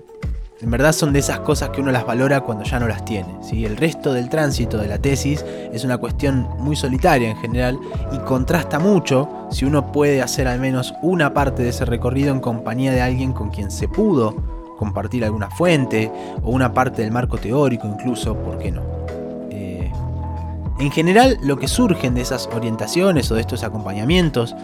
en 0.61 0.71
verdad 0.71 0.91
son 0.91 1.13
de 1.13 1.19
esas 1.19 1.39
cosas 1.39 1.69
que 1.69 1.79
uno 1.79 1.91
las 1.91 2.05
valora 2.05 2.41
cuando 2.41 2.65
ya 2.65 2.79
no 2.79 2.87
las 2.87 3.05
tiene. 3.05 3.39
El 3.51 3.77
resto 3.77 4.11
del 4.11 4.29
tránsito 4.29 4.77
de 4.77 4.87
la 4.87 4.97
tesis 4.97 5.45
es 5.71 5.85
una 5.85 5.97
cuestión 5.97 6.47
muy 6.59 6.75
solitaria 6.75 7.29
en 7.29 7.37
general 7.37 7.79
y 8.11 8.17
contrasta 8.19 8.77
mucho 8.77 9.29
si 9.51 9.65
uno 9.65 9.91
puede 9.91 10.21
hacer 10.21 10.47
al 10.47 10.59
menos 10.59 10.93
una 11.01 11.33
parte 11.33 11.63
de 11.63 11.69
ese 11.69 11.85
recorrido 11.85 12.33
en 12.33 12.41
compañía 12.41 12.91
de 12.91 13.01
alguien 13.01 13.31
con 13.31 13.49
quien 13.49 13.71
se 13.71 13.87
pudo 13.87 14.35
compartir 14.77 15.23
alguna 15.23 15.49
fuente 15.49 16.11
o 16.43 16.51
una 16.51 16.73
parte 16.73 17.03
del 17.03 17.11
marco 17.11 17.37
teórico 17.37 17.87
incluso, 17.87 18.35
¿por 18.35 18.57
qué 18.57 18.71
no? 18.71 18.81
Eh, 19.49 19.91
en 20.79 20.91
general 20.91 21.37
lo 21.41 21.57
que 21.57 21.67
surgen 21.67 22.15
de 22.15 22.21
esas 22.21 22.47
orientaciones 22.53 23.31
o 23.31 23.35
de 23.35 23.41
estos 23.41 23.63
acompañamientos 23.63 24.55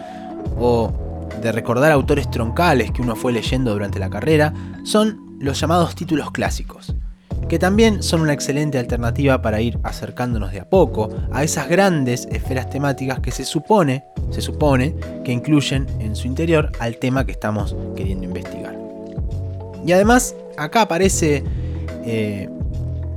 o 0.58 0.92
de 1.40 1.52
recordar 1.52 1.92
autores 1.92 2.30
troncales 2.30 2.90
que 2.90 3.02
uno 3.02 3.16
fue 3.16 3.32
leyendo 3.32 3.72
durante 3.72 3.98
la 3.98 4.10
carrera 4.10 4.52
son 4.84 5.25
los 5.38 5.60
llamados 5.60 5.94
títulos 5.94 6.30
clásicos, 6.30 6.94
que 7.48 7.58
también 7.58 8.02
son 8.02 8.22
una 8.22 8.32
excelente 8.32 8.78
alternativa 8.78 9.40
para 9.40 9.60
ir 9.60 9.78
acercándonos 9.82 10.52
de 10.52 10.60
a 10.60 10.68
poco 10.68 11.10
a 11.32 11.44
esas 11.44 11.68
grandes 11.68 12.26
esferas 12.30 12.68
temáticas 12.70 13.20
que 13.20 13.30
se 13.30 13.44
supone, 13.44 14.04
se 14.30 14.40
supone 14.40 14.96
que 15.24 15.32
incluyen 15.32 15.86
en 16.00 16.16
su 16.16 16.26
interior 16.26 16.72
al 16.80 16.96
tema 16.96 17.24
que 17.24 17.32
estamos 17.32 17.76
queriendo 17.94 18.24
investigar. 18.24 18.76
Y 19.84 19.92
además, 19.92 20.34
acá 20.56 20.82
aparece, 20.82 21.44
eh, 22.04 22.48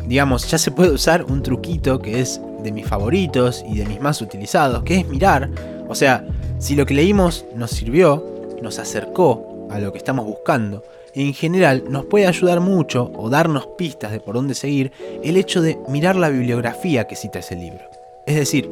digamos, 0.07 0.49
ya 0.49 0.57
se 0.57 0.71
puede 0.71 0.91
usar 0.91 1.23
un 1.23 1.41
truquito 1.41 1.99
que 1.99 2.19
es 2.19 2.39
de 2.61 2.71
mis 2.71 2.85
favoritos 2.85 3.63
y 3.67 3.77
de 3.77 3.85
mis 3.85 3.99
más 3.99 4.21
utilizados, 4.21 4.83
que 4.83 4.97
es 4.97 5.07
mirar, 5.07 5.49
o 5.87 5.95
sea, 5.95 6.27
si 6.59 6.75
lo 6.75 6.85
que 6.85 6.93
leímos 6.93 7.45
nos 7.55 7.71
sirvió, 7.71 8.23
nos 8.61 8.77
acercó 8.77 9.67
a 9.71 9.79
lo 9.79 9.91
que 9.91 9.97
estamos 9.97 10.25
buscando, 10.25 10.83
en 11.13 11.33
general 11.33 11.83
nos 11.89 12.05
puede 12.05 12.27
ayudar 12.27 12.59
mucho 12.59 13.11
o 13.15 13.29
darnos 13.29 13.67
pistas 13.77 14.11
de 14.11 14.19
por 14.19 14.35
dónde 14.35 14.53
seguir 14.53 14.91
el 15.23 15.37
hecho 15.37 15.61
de 15.61 15.77
mirar 15.87 16.15
la 16.15 16.29
bibliografía 16.29 17.05
que 17.07 17.15
cita 17.15 17.39
ese 17.39 17.55
libro. 17.55 17.81
Es 18.25 18.35
decir, 18.35 18.69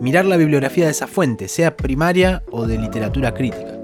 mirar 0.00 0.24
la 0.24 0.36
bibliografía 0.36 0.84
de 0.84 0.90
esa 0.90 1.06
fuente, 1.06 1.48
sea 1.48 1.76
primaria 1.76 2.42
o 2.50 2.66
de 2.66 2.78
literatura 2.78 3.34
crítica. 3.34 3.74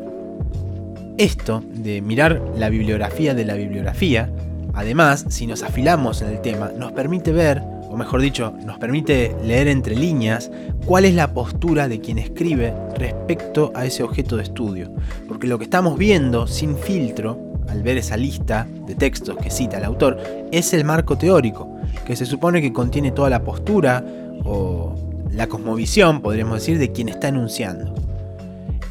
Esto 1.16 1.62
de 1.68 2.00
mirar 2.02 2.42
la 2.56 2.68
bibliografía 2.68 3.34
de 3.34 3.44
la 3.44 3.54
bibliografía, 3.54 4.30
además, 4.73 5.26
si 5.28 5.46
nos 5.46 5.62
afilamos 5.62 6.23
en 6.23 6.28
el 6.28 6.40
tema, 6.40 6.73
nos 6.76 6.92
permite 6.92 7.32
ver, 7.32 7.62
o 7.88 7.96
mejor 7.96 8.20
dicho, 8.20 8.52
nos 8.64 8.78
permite 8.78 9.34
leer 9.44 9.68
entre 9.68 9.94
líneas 9.94 10.50
cuál 10.84 11.04
es 11.04 11.14
la 11.14 11.32
postura 11.32 11.88
de 11.88 12.00
quien 12.00 12.18
escribe 12.18 12.75
respecto 12.96 13.70
a 13.75 13.87
ese 13.87 14.02
objeto 14.02 14.37
de 14.37 14.42
estudio. 14.42 14.90
Porque 15.28 15.46
lo 15.46 15.58
que 15.58 15.64
estamos 15.64 15.96
viendo 15.96 16.46
sin 16.46 16.76
filtro 16.76 17.38
al 17.68 17.83
ver 17.83 17.99
esa 17.99 18.16
lista 18.16 18.66
de 18.87 18.94
textos 18.94 19.37
que 19.37 19.50
cita 19.50 19.78
el 19.78 19.85
autor, 19.85 20.18
es 20.52 20.73
el 20.73 20.85
marco 20.85 21.16
teórico, 21.18 21.68
que 22.06 22.16
se 22.16 22.26
supone 22.26 22.61
que 22.61 22.73
contiene 22.73 23.11
toda 23.11 23.30
la 23.30 23.42
postura 23.42 24.04
o 24.44 24.94
la 25.30 25.47
cosmovisión, 25.49 26.21
podríamos 26.21 26.61
decir, 26.61 26.78
de 26.78 26.92
quien 26.92 27.09
está 27.09 27.28
enunciando. 27.28 27.94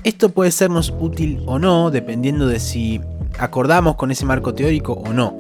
Esto 0.04 0.30
puede 0.30 0.52
sernos 0.52 0.94
útil 1.00 1.42
o 1.46 1.60
no, 1.60 1.90
dependiendo 1.90 2.48
de 2.48 2.60
si 2.60 3.00
acordamos 3.40 3.96
con 3.96 4.12
ese 4.12 4.26
marco 4.26 4.54
teórico 4.54 4.94
o 4.94 5.14
no. 5.14 5.38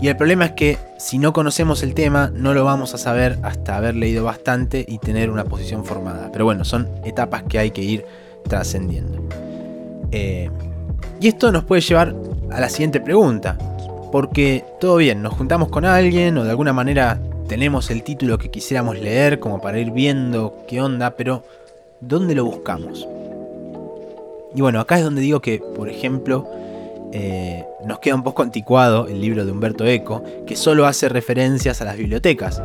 Y 0.00 0.08
el 0.08 0.16
problema 0.16 0.46
es 0.46 0.52
que 0.52 0.78
si 0.96 1.18
no 1.18 1.34
conocemos 1.34 1.82
el 1.82 1.92
tema, 1.92 2.32
no 2.34 2.54
lo 2.54 2.64
vamos 2.64 2.94
a 2.94 2.98
saber 2.98 3.38
hasta 3.42 3.76
haber 3.76 3.96
leído 3.96 4.24
bastante 4.24 4.84
y 4.88 4.98
tener 4.98 5.30
una 5.30 5.44
posición 5.44 5.84
formada. 5.84 6.30
Pero 6.32 6.46
bueno, 6.46 6.64
son 6.64 6.88
etapas 7.04 7.42
que 7.42 7.58
hay 7.58 7.70
que 7.70 7.82
ir 7.82 8.06
trascendiendo. 8.48 9.22
Eh, 10.10 10.50
y 11.20 11.28
esto 11.28 11.52
nos 11.52 11.64
puede 11.64 11.82
llevar 11.82 12.14
a 12.50 12.60
la 12.60 12.68
siguiente 12.68 13.00
pregunta. 13.00 13.56
Porque 14.12 14.64
todo 14.80 14.96
bien, 14.96 15.22
nos 15.22 15.34
juntamos 15.34 15.68
con 15.68 15.84
alguien 15.84 16.36
o 16.38 16.44
de 16.44 16.50
alguna 16.50 16.72
manera 16.72 17.20
tenemos 17.48 17.90
el 17.90 18.02
título 18.02 18.38
que 18.38 18.50
quisiéramos 18.50 18.98
leer 18.98 19.40
como 19.40 19.60
para 19.60 19.78
ir 19.78 19.90
viendo 19.90 20.64
qué 20.68 20.80
onda, 20.80 21.16
pero 21.16 21.44
¿dónde 22.00 22.34
lo 22.34 22.44
buscamos? 22.44 23.06
Y 24.54 24.60
bueno, 24.60 24.80
acá 24.80 24.98
es 24.98 25.04
donde 25.04 25.20
digo 25.20 25.40
que, 25.40 25.60
por 25.76 25.88
ejemplo, 25.88 26.48
eh, 27.12 27.64
nos 27.84 27.98
queda 28.00 28.14
un 28.14 28.22
poco 28.22 28.42
anticuado 28.42 29.06
el 29.06 29.20
libro 29.20 29.44
de 29.44 29.52
Humberto 29.52 29.86
Eco, 29.86 30.22
que 30.46 30.56
solo 30.56 30.86
hace 30.86 31.08
referencias 31.08 31.80
a 31.80 31.84
las 31.84 31.96
bibliotecas, 31.96 32.60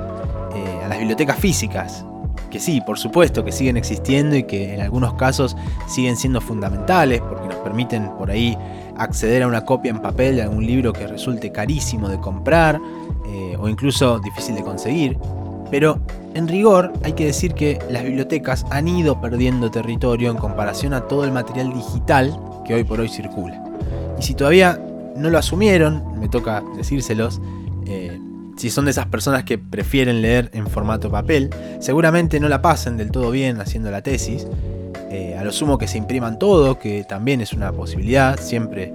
eh, 0.56 0.84
a 0.84 0.88
las 0.88 0.98
bibliotecas 0.98 1.38
físicas, 1.40 2.06
que 2.50 2.60
sí, 2.60 2.82
por 2.82 2.98
supuesto 2.98 3.44
que 3.44 3.52
siguen 3.52 3.78
existiendo 3.78 4.36
y 4.36 4.44
que 4.44 4.74
en 4.74 4.82
algunos 4.82 5.14
casos 5.16 5.56
siguen 5.88 6.16
siendo 6.16 6.42
fundamentales 6.42 7.22
porque 7.22 7.48
nos 7.48 7.58
permiten 7.58 8.10
por 8.18 8.32
ahí 8.32 8.58
acceder 8.98 9.44
a 9.44 9.48
una 9.48 9.66
copia 9.66 9.92
en 9.92 10.00
papel 10.00 10.38
de 10.38 10.44
algún 10.44 10.66
libro 10.66 10.94
que 10.94 11.08
resulte 11.08 11.52
carísimo 11.52 12.10
de 12.10 12.20
comprar 12.20 12.80
eh, 13.28 13.58
o 13.60 13.68
incluso 13.68 14.20
difícil 14.20 14.56
de 14.56 14.64
conseguir. 14.64 15.18
Pero 15.72 16.00
en 16.34 16.48
rigor 16.48 16.94
hay 17.04 17.14
que 17.14 17.26
decir 17.26 17.54
que 17.54 17.80
las 17.90 18.04
bibliotecas 18.04 18.66
han 18.70 18.88
ido 18.88 19.20
perdiendo 19.20 19.72
territorio 19.72 20.30
en 20.30 20.38
comparación 20.38 20.94
a 20.94 21.02
todo 21.02 21.24
el 21.24 21.32
material 21.32 21.74
digital 21.74 22.38
que 22.66 22.76
hoy 22.76 22.84
por 22.84 23.00
hoy 23.00 23.10
circula. 23.10 23.64
Y 24.20 24.24
si 24.24 24.34
todavía 24.34 24.80
no 25.16 25.30
lo 25.30 25.38
asumieron, 25.38 26.20
me 26.20 26.30
toca 26.30 26.64
decírselos, 26.76 27.42
eh, 27.88 28.20
si 28.58 28.70
son 28.70 28.86
de 28.86 28.92
esas 28.92 29.08
personas 29.08 29.44
que 29.44 29.58
prefieren 29.58 30.22
leer 30.22 30.50
en 30.54 30.68
formato 30.68 31.10
papel, 31.10 31.50
seguramente 31.80 32.40
no 32.40 32.48
la 32.48 32.62
pasen 32.62 32.98
del 32.98 33.12
todo 33.12 33.32
bien 33.32 33.60
haciendo 33.60 33.92
la 33.92 34.02
tesis 34.02 34.48
eh, 35.16 35.34
a 35.38 35.46
lo 35.46 35.54
sumo 35.54 35.78
que 35.78 35.88
se 35.88 35.98
impriman 35.98 36.38
todo, 36.38 36.78
que 36.78 37.06
también 37.06 37.40
es 37.40 37.54
una 37.54 37.72
posibilidad, 37.72 38.38
siempre 38.38 38.92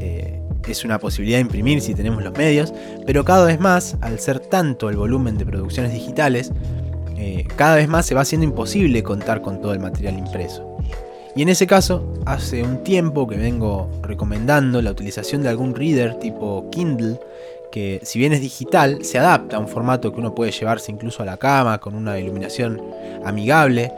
eh, 0.00 0.40
es 0.66 0.84
una 0.84 0.98
posibilidad 0.98 1.38
de 1.38 1.42
imprimir 1.42 1.80
si 1.80 1.94
tenemos 1.94 2.24
los 2.24 2.36
medios, 2.36 2.74
pero 3.06 3.24
cada 3.24 3.46
vez 3.46 3.60
más, 3.60 3.96
al 4.00 4.18
ser 4.18 4.40
tanto 4.40 4.90
el 4.90 4.96
volumen 4.96 5.38
de 5.38 5.46
producciones 5.46 5.92
digitales, 5.92 6.50
eh, 7.16 7.46
cada 7.54 7.76
vez 7.76 7.86
más 7.86 8.04
se 8.04 8.16
va 8.16 8.22
haciendo 8.22 8.44
imposible 8.44 9.04
contar 9.04 9.42
con 9.42 9.60
todo 9.60 9.72
el 9.72 9.78
material 9.78 10.18
impreso. 10.18 10.76
Y 11.36 11.42
en 11.42 11.48
ese 11.48 11.68
caso, 11.68 12.14
hace 12.26 12.64
un 12.64 12.82
tiempo 12.82 13.28
que 13.28 13.36
vengo 13.36 13.88
recomendando 14.02 14.82
la 14.82 14.90
utilización 14.90 15.40
de 15.44 15.50
algún 15.50 15.76
reader 15.76 16.18
tipo 16.18 16.68
Kindle, 16.72 17.20
que 17.70 18.00
si 18.02 18.18
bien 18.18 18.32
es 18.32 18.40
digital, 18.40 19.04
se 19.04 19.20
adapta 19.20 19.56
a 19.56 19.60
un 19.60 19.68
formato 19.68 20.12
que 20.12 20.18
uno 20.18 20.34
puede 20.34 20.50
llevarse 20.50 20.90
incluso 20.90 21.22
a 21.22 21.26
la 21.26 21.36
cama 21.36 21.78
con 21.78 21.94
una 21.94 22.18
iluminación 22.18 22.82
amigable 23.24 23.92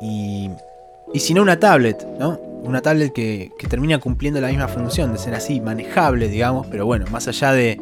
y 0.00 0.48
y 1.12 1.20
si 1.20 1.34
no 1.34 1.42
una 1.42 1.58
tablet, 1.58 2.06
¿no? 2.18 2.38
Una 2.62 2.82
tablet 2.82 3.12
que, 3.12 3.50
termina 3.68 3.98
cumpliendo 3.98 4.40
la 4.40 4.48
misma 4.48 4.68
función, 4.68 5.12
de 5.12 5.18
ser 5.18 5.34
así, 5.34 5.60
manejable, 5.60 6.28
digamos, 6.28 6.66
pero 6.66 6.84
bueno, 6.86 7.06
más 7.10 7.28
allá 7.28 7.52
de 7.52 7.80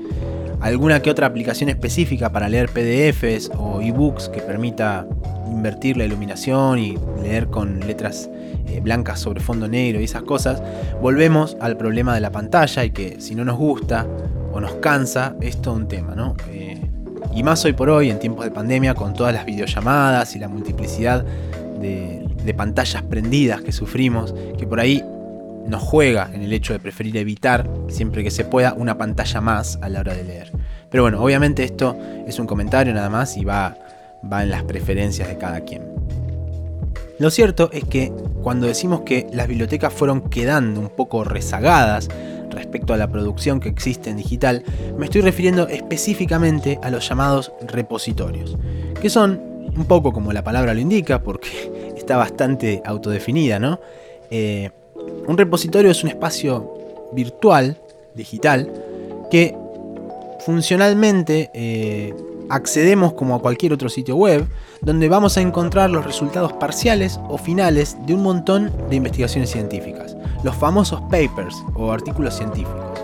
alguna 0.61 1.03
que 1.03 1.11
otra 1.11 1.27
aplicación 1.27 1.69
específica 1.69 2.31
para 2.31 2.49
leer 2.49 2.69
PDFs 2.69 3.51
o 3.57 3.81
ebooks 3.81 4.29
que 4.29 4.41
permita 4.41 5.07
invertir 5.51 5.97
la 5.97 6.05
iluminación 6.05 6.79
y 6.79 6.99
leer 7.23 7.49
con 7.49 7.81
letras 7.81 8.31
eh, 8.69 8.81
blancas 8.81 9.21
sobre 9.21 9.41
fondo 9.41 9.69
negro 9.69 10.01
y 10.01 10.05
esas 10.05 10.23
cosas, 10.23 10.63
volvemos 11.01 11.57
al 11.61 11.77
problema 11.77 12.15
de 12.15 12.21
la 12.21 12.31
pantalla 12.31 12.85
y 12.85 12.91
que 12.91 13.21
si 13.21 13.35
no 13.35 13.45
nos 13.45 13.57
gusta 13.57 14.07
o 14.53 14.61
nos 14.61 14.75
cansa, 14.75 15.35
es 15.41 15.61
todo 15.61 15.75
un 15.75 15.89
tema, 15.89 16.15
¿no? 16.15 16.37
Eh, 16.51 16.81
y 17.35 17.43
más 17.43 17.65
hoy 17.65 17.73
por 17.73 17.91
hoy, 17.91 18.11
en 18.11 18.19
tiempos 18.19 18.45
de 18.45 18.51
pandemia, 18.51 18.95
con 18.95 19.13
todas 19.13 19.35
las 19.35 19.45
videollamadas 19.45 20.35
y 20.37 20.39
la 20.39 20.49
multiplicidad 20.49 21.25
de, 21.81 22.26
de 22.47 22.55
pantallas 22.55 23.03
prendidas 23.03 23.61
que 23.61 23.73
sufrimos, 23.73 24.35
que 24.59 24.67
por 24.67 24.81
ahí 24.81 25.05
nos 25.67 25.83
juega 25.83 26.31
en 26.33 26.43
el 26.43 26.53
hecho 26.53 26.73
de 26.73 26.79
preferir 26.79 27.17
evitar, 27.17 27.69
siempre 27.89 28.23
que 28.23 28.31
se 28.31 28.45
pueda, 28.45 28.73
una 28.75 28.97
pantalla 28.97 29.41
más 29.41 29.79
a 29.83 29.89
la 29.89 30.01
hora 30.01 30.15
de 30.15 30.25
leer. 30.25 30.53
Pero 30.91 31.03
bueno, 31.03 31.23
obviamente 31.23 31.65
esto 31.65 31.97
es 32.27 32.39
un 32.39 32.47
comentario 32.47 32.95
nada 32.95 33.11
más 33.11 33.37
y 33.37 33.45
va, 33.45 33.77
va 34.31 34.43
en 34.43 34.51
las 34.51 34.63
preferencias 34.63 35.29
de 35.29 35.37
cada 35.37 35.61
quien. 35.61 35.83
Lo 37.19 37.31
cierto 37.31 37.71
es 37.73 37.85
que 37.85 38.13
cuando 38.43 38.67
decimos 38.67 39.01
que 39.01 39.27
las 39.33 39.49
bibliotecas 39.49 39.93
fueron 39.93 40.29
quedando 40.29 40.81
un 40.81 40.91
poco 40.91 41.25
rezagadas 41.25 42.09
respecto 42.51 42.95
a 42.95 42.97
la 42.97 43.11
producción 43.11 43.59
que 43.59 43.69
existe 43.69 44.11
en 44.11 44.19
digital, 44.19 44.63
me 44.99 45.07
estoy 45.07 45.23
refiriendo 45.23 45.67
específicamente 45.69 46.79
a 46.83 46.91
los 46.91 47.09
llamados 47.09 47.53
repositorios, 47.67 48.57
que 49.01 49.11
son 49.11 49.41
un 49.77 49.85
poco 49.87 50.13
como 50.13 50.33
la 50.33 50.45
palabra 50.45 50.75
lo 50.75 50.81
indica, 50.81 51.23
porque 51.23 51.86
está 52.07 52.17
bastante 52.17 52.83
autodefinida, 52.85 53.59
¿no? 53.59 53.81
Eh, 54.31 54.71
un 55.27 55.37
repositorio 55.37 55.91
es 55.91 56.05
un 56.05 56.11
espacio 56.11 56.73
virtual, 57.13 57.77
digital, 58.15 58.73
que 59.29 59.57
funcionalmente 60.45 61.51
eh, 61.53 62.15
accedemos 62.49 63.13
como 63.15 63.35
a 63.35 63.41
cualquier 63.41 63.73
otro 63.73 63.89
sitio 63.89 64.15
web, 64.15 64.47
donde 64.83 65.09
vamos 65.09 65.37
a 65.37 65.41
encontrar 65.41 65.91
los 65.91 66.07
resultados 66.07 66.53
parciales 66.53 67.19
o 67.29 67.39
finales 67.39 67.97
de 68.07 68.15
un 68.15 68.23
montón 68.23 68.71
de 68.89 68.95
investigaciones 68.95 69.51
científicas, 69.51 70.17
los 70.45 70.55
famosos 70.55 71.01
papers 71.11 71.57
o 71.75 71.91
artículos 71.91 72.35
científicos, 72.35 73.01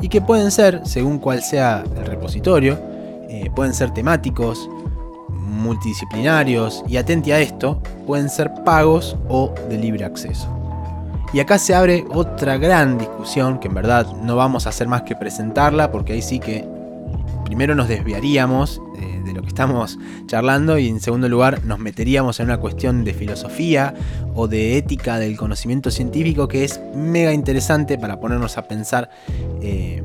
y 0.00 0.08
que 0.08 0.20
pueden 0.20 0.52
ser, 0.52 0.82
según 0.84 1.18
cuál 1.18 1.42
sea 1.42 1.82
el 1.96 2.06
repositorio, 2.06 2.78
eh, 3.28 3.50
pueden 3.52 3.74
ser 3.74 3.92
temáticos, 3.92 4.70
multidisciplinarios 5.48 6.84
y 6.88 6.96
atenti 6.96 7.32
a 7.32 7.40
esto, 7.40 7.82
pueden 8.06 8.28
ser 8.28 8.52
pagos 8.64 9.16
o 9.28 9.54
de 9.68 9.78
libre 9.78 10.04
acceso. 10.04 10.48
Y 11.32 11.40
acá 11.40 11.58
se 11.58 11.74
abre 11.74 12.04
otra 12.10 12.56
gran 12.56 12.96
discusión 12.96 13.58
que 13.58 13.68
en 13.68 13.74
verdad 13.74 14.06
no 14.22 14.36
vamos 14.36 14.66
a 14.66 14.70
hacer 14.70 14.88
más 14.88 15.02
que 15.02 15.14
presentarla 15.14 15.90
porque 15.90 16.14
ahí 16.14 16.22
sí 16.22 16.38
que 16.38 16.66
primero 17.44 17.74
nos 17.74 17.88
desviaríamos 17.88 18.80
eh, 18.98 19.20
de 19.24 19.32
lo 19.32 19.42
que 19.42 19.48
estamos 19.48 19.98
charlando 20.26 20.78
y 20.78 20.88
en 20.88 21.00
segundo 21.00 21.28
lugar 21.28 21.64
nos 21.64 21.78
meteríamos 21.78 22.40
en 22.40 22.46
una 22.46 22.58
cuestión 22.58 23.04
de 23.04 23.12
filosofía 23.12 23.94
o 24.34 24.48
de 24.48 24.78
ética 24.78 25.18
del 25.18 25.36
conocimiento 25.36 25.90
científico 25.90 26.48
que 26.48 26.64
es 26.64 26.80
mega 26.94 27.32
interesante 27.32 27.98
para 27.98 28.20
ponernos 28.20 28.56
a 28.56 28.68
pensar 28.68 29.10
eh, 29.60 30.02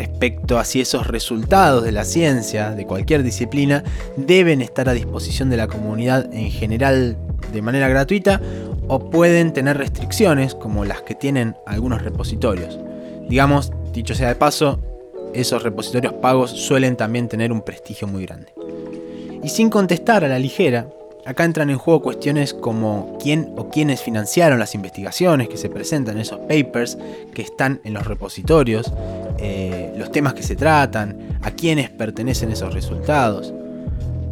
respecto 0.00 0.58
a 0.58 0.64
si 0.64 0.80
esos 0.80 1.06
resultados 1.06 1.84
de 1.84 1.92
la 1.92 2.04
ciencia, 2.04 2.70
de 2.70 2.86
cualquier 2.86 3.22
disciplina, 3.22 3.84
deben 4.16 4.62
estar 4.62 4.88
a 4.88 4.94
disposición 4.94 5.50
de 5.50 5.58
la 5.58 5.68
comunidad 5.68 6.32
en 6.32 6.50
general 6.50 7.18
de 7.52 7.60
manera 7.60 7.86
gratuita 7.86 8.40
o 8.88 9.10
pueden 9.10 9.52
tener 9.52 9.76
restricciones 9.76 10.54
como 10.54 10.86
las 10.86 11.02
que 11.02 11.14
tienen 11.14 11.54
algunos 11.66 12.00
repositorios. 12.00 12.78
Digamos, 13.28 13.72
dicho 13.92 14.14
sea 14.14 14.28
de 14.28 14.36
paso, 14.36 14.80
esos 15.34 15.62
repositorios 15.62 16.14
pagos 16.14 16.50
suelen 16.50 16.96
también 16.96 17.28
tener 17.28 17.52
un 17.52 17.60
prestigio 17.60 18.08
muy 18.08 18.24
grande. 18.24 18.54
Y 19.42 19.50
sin 19.50 19.68
contestar 19.68 20.24
a 20.24 20.28
la 20.28 20.38
ligera, 20.38 20.88
acá 21.26 21.44
entran 21.44 21.68
en 21.68 21.78
juego 21.78 22.00
cuestiones 22.00 22.54
como 22.54 23.18
quién 23.22 23.52
o 23.56 23.68
quiénes 23.68 24.00
financiaron 24.00 24.58
las 24.58 24.74
investigaciones 24.74 25.48
que 25.48 25.58
se 25.58 25.68
presentan 25.68 26.16
en 26.16 26.22
esos 26.22 26.40
papers 26.40 26.96
que 27.34 27.42
están 27.42 27.80
en 27.84 27.94
los 27.94 28.06
repositorios, 28.06 28.92
eh, 29.40 29.94
los 29.96 30.12
temas 30.12 30.34
que 30.34 30.42
se 30.42 30.56
tratan, 30.56 31.16
a 31.42 31.50
quiénes 31.52 31.90
pertenecen 31.90 32.50
esos 32.50 32.74
resultados. 32.74 33.54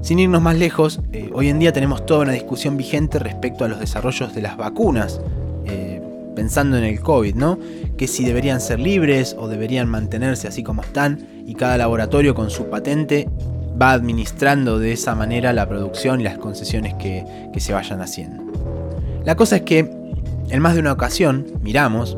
Sin 0.02 0.18
irnos 0.18 0.42
más 0.42 0.56
lejos, 0.56 1.00
eh, 1.12 1.30
hoy 1.32 1.48
en 1.48 1.58
día 1.58 1.72
tenemos 1.72 2.06
toda 2.06 2.20
una 2.20 2.32
discusión 2.32 2.76
vigente 2.76 3.18
respecto 3.18 3.64
a 3.64 3.68
los 3.68 3.80
desarrollos 3.80 4.34
de 4.34 4.42
las 4.42 4.56
vacunas, 4.56 5.20
eh, 5.64 6.00
pensando 6.36 6.76
en 6.76 6.84
el 6.84 7.00
COVID, 7.00 7.34
¿no? 7.34 7.58
Que 7.96 8.06
si 8.06 8.24
deberían 8.24 8.60
ser 8.60 8.78
libres 8.80 9.34
o 9.38 9.48
deberían 9.48 9.88
mantenerse 9.88 10.46
así 10.46 10.62
como 10.62 10.82
están 10.82 11.26
y 11.46 11.54
cada 11.54 11.76
laboratorio 11.78 12.34
con 12.34 12.50
su 12.50 12.66
patente 12.66 13.28
va 13.80 13.92
administrando 13.92 14.78
de 14.78 14.92
esa 14.92 15.14
manera 15.14 15.52
la 15.52 15.68
producción 15.68 16.20
y 16.20 16.24
las 16.24 16.38
concesiones 16.38 16.94
que, 16.94 17.24
que 17.52 17.60
se 17.60 17.72
vayan 17.72 18.00
haciendo. 18.00 18.44
La 19.24 19.36
cosa 19.36 19.56
es 19.56 19.62
que 19.62 19.90
en 20.50 20.60
más 20.60 20.74
de 20.74 20.80
una 20.80 20.92
ocasión 20.92 21.46
miramos 21.60 22.16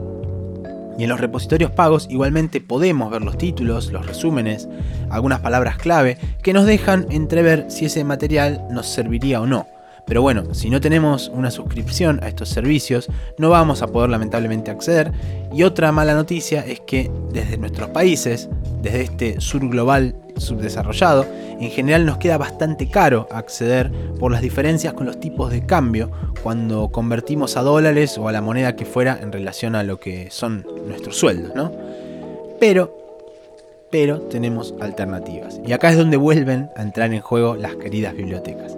y 1.01 1.05
en 1.05 1.09
los 1.09 1.19
repositorios 1.19 1.71
pagos 1.71 2.07
igualmente 2.11 2.61
podemos 2.61 3.11
ver 3.11 3.23
los 3.23 3.39
títulos, 3.39 3.91
los 3.91 4.05
resúmenes, 4.05 4.69
algunas 5.09 5.41
palabras 5.41 5.79
clave 5.79 6.19
que 6.43 6.53
nos 6.53 6.67
dejan 6.67 7.07
entrever 7.09 7.71
si 7.71 7.87
ese 7.87 8.05
material 8.05 8.67
nos 8.71 8.87
serviría 8.87 9.41
o 9.41 9.47
no. 9.47 9.67
Pero 10.07 10.21
bueno, 10.21 10.53
si 10.53 10.69
no 10.69 10.79
tenemos 10.79 11.31
una 11.33 11.51
suscripción 11.51 12.23
a 12.23 12.29
estos 12.29 12.51
servicios, 12.51 13.09
no 13.39 13.49
vamos 13.49 13.81
a 13.81 13.87
poder 13.87 14.11
lamentablemente 14.11 14.71
acceder. 14.71 15.11
Y 15.55 15.63
otra 15.63 15.91
mala 15.91 16.13
noticia 16.13 16.67
es 16.67 16.81
que 16.81 17.11
desde 17.33 17.57
nuestros 17.57 17.89
países, 17.89 18.51
desde 18.83 19.01
este 19.01 19.41
sur 19.41 19.67
global 19.71 20.15
subdesarrollado, 20.41 21.27
en 21.61 21.71
general 21.71 22.07
nos 22.07 22.19
queda 22.19 22.39
bastante 22.39 22.89
caro 22.89 23.29
acceder 23.31 23.91
por 24.19 24.33
las 24.33 24.41
diferencias 24.41 24.95
con 24.95 25.07
los 25.07 25.21
tipos 25.21 25.51
de 25.51 25.67
cambio 25.67 26.11
cuando 26.43 26.91
convertimos 26.91 27.57
a 27.57 27.63
dólares 27.63 28.17
o 28.19 28.29
a 28.29 28.33
la 28.33 28.41
moneda 28.41 28.77
que 28.77 28.85
fuera 28.85 29.19
en 29.21 29.33
relación 29.33 29.75
a 29.75 29.83
lo 29.83 29.99
que 30.01 30.31
son 30.31 30.67
nuestros 30.87 31.17
sueldos, 31.17 31.55
¿no? 31.55 31.73
Pero, 32.59 32.97
pero 33.91 34.21
tenemos 34.23 34.75
alternativas. 34.81 35.61
Y 35.67 35.73
acá 35.73 35.91
es 35.91 35.97
donde 35.97 36.17
vuelven 36.17 36.71
a 36.77 36.83
entrar 36.83 37.13
en 37.13 37.21
juego 37.21 37.57
las 37.57 37.77
queridas 37.77 38.15
bibliotecas. 38.15 38.77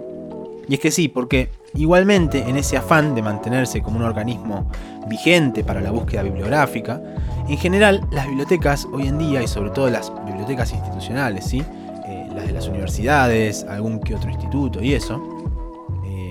Y 0.67 0.75
es 0.75 0.79
que 0.79 0.91
sí, 0.91 1.07
porque 1.07 1.49
igualmente 1.73 2.47
en 2.47 2.57
ese 2.57 2.77
afán 2.77 3.15
de 3.15 3.21
mantenerse 3.21 3.81
como 3.81 3.97
un 3.97 4.03
organismo 4.03 4.69
vigente 5.07 5.63
para 5.63 5.81
la 5.81 5.91
búsqueda 5.91 6.23
bibliográfica, 6.23 7.01
en 7.47 7.57
general 7.57 8.01
las 8.11 8.27
bibliotecas 8.27 8.87
hoy 8.91 9.07
en 9.07 9.17
día, 9.17 9.41
y 9.43 9.47
sobre 9.47 9.71
todo 9.71 9.89
las 9.89 10.11
bibliotecas 10.25 10.71
institucionales, 10.71 11.45
¿sí? 11.45 11.63
Eh, 12.07 12.27
las 12.33 12.47
de 12.47 12.53
las 12.53 12.67
universidades, 12.67 13.65
algún 13.65 13.99
que 13.99 14.15
otro 14.15 14.29
instituto 14.29 14.81
y 14.81 14.93
eso, 14.93 15.21
eh, 16.05 16.29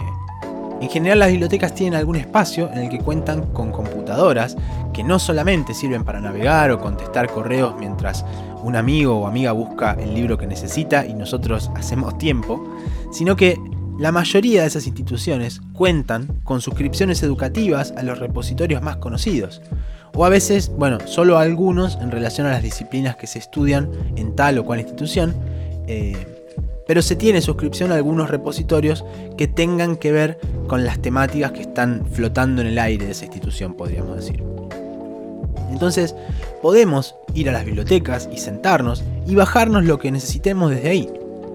en 0.81 0.88
general 0.88 1.18
las 1.18 1.31
bibliotecas 1.31 1.75
tienen 1.75 1.99
algún 1.99 2.16
espacio 2.16 2.71
en 2.73 2.79
el 2.79 2.88
que 2.88 2.99
cuentan 2.99 3.53
con 3.53 3.71
computadoras 3.71 4.57
que 4.92 5.03
no 5.03 5.18
solamente 5.18 5.75
sirven 5.75 6.05
para 6.05 6.21
navegar 6.21 6.71
o 6.71 6.81
contestar 6.81 7.29
correos 7.29 7.75
mientras 7.79 8.25
un 8.62 8.77
amigo 8.77 9.18
o 9.18 9.27
amiga 9.27 9.53
busca 9.53 9.97
el 10.01 10.14
libro 10.14 10.38
que 10.38 10.47
necesita 10.47 11.05
y 11.05 11.14
nosotros 11.14 11.71
hacemos 11.75 12.16
tiempo, 12.16 12.62
sino 13.11 13.37
que 13.37 13.59
la 13.98 14.12
mayoría 14.12 14.62
de 14.62 14.68
esas 14.68 14.87
instituciones 14.87 15.61
cuentan 15.72 16.26
con 16.44 16.61
suscripciones 16.61 17.22
educativas 17.22 17.92
a 17.96 18.02
los 18.02 18.18
repositorios 18.18 18.83
más 18.83 18.96
conocidos, 18.96 19.62
o 20.14 20.24
a 20.24 20.28
veces, 20.28 20.70
bueno, 20.76 20.98
solo 21.07 21.38
algunos 21.38 21.98
en 22.00 22.11
relación 22.11 22.46
a 22.46 22.50
las 22.50 22.62
disciplinas 22.62 23.16
que 23.16 23.26
se 23.26 23.38
estudian 23.38 23.90
en 24.16 24.37
tal 24.37 24.59
o 24.59 24.64
cual 24.64 24.81
institución, 24.81 25.35
eh, 25.87 26.26
pero 26.87 27.00
se 27.00 27.16
tiene 27.16 27.40
suscripción 27.40 27.92
a 27.92 27.94
algunos 27.94 28.28
repositorios 28.28 29.05
que 29.38 29.46
tengan 29.46 29.96
que 29.96 30.12
ver 30.12 30.38
con 30.66 30.85
las 30.85 31.00
temáticas 31.00 31.52
que 31.52 31.62
están 31.62 32.05
flotando 32.07 32.61
en 32.61 32.68
el 32.68 32.78
aire 32.78 33.07
de 33.07 33.12
esa 33.12 33.24
institución, 33.24 33.74
podríamos 33.74 34.16
decir. 34.16 34.42
Entonces, 35.70 36.14
podemos 36.61 37.14
ir 37.35 37.48
a 37.48 37.52
las 37.52 37.64
bibliotecas 37.64 38.28
y 38.31 38.38
sentarnos 38.38 39.05
y 39.26 39.35
bajarnos 39.35 39.85
lo 39.85 39.98
que 39.98 40.11
necesitemos 40.11 40.70
desde 40.70 40.90
ahí. 40.90 41.09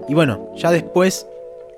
Y 0.08 0.14
bueno, 0.14 0.50
ya 0.56 0.72
después 0.72 1.26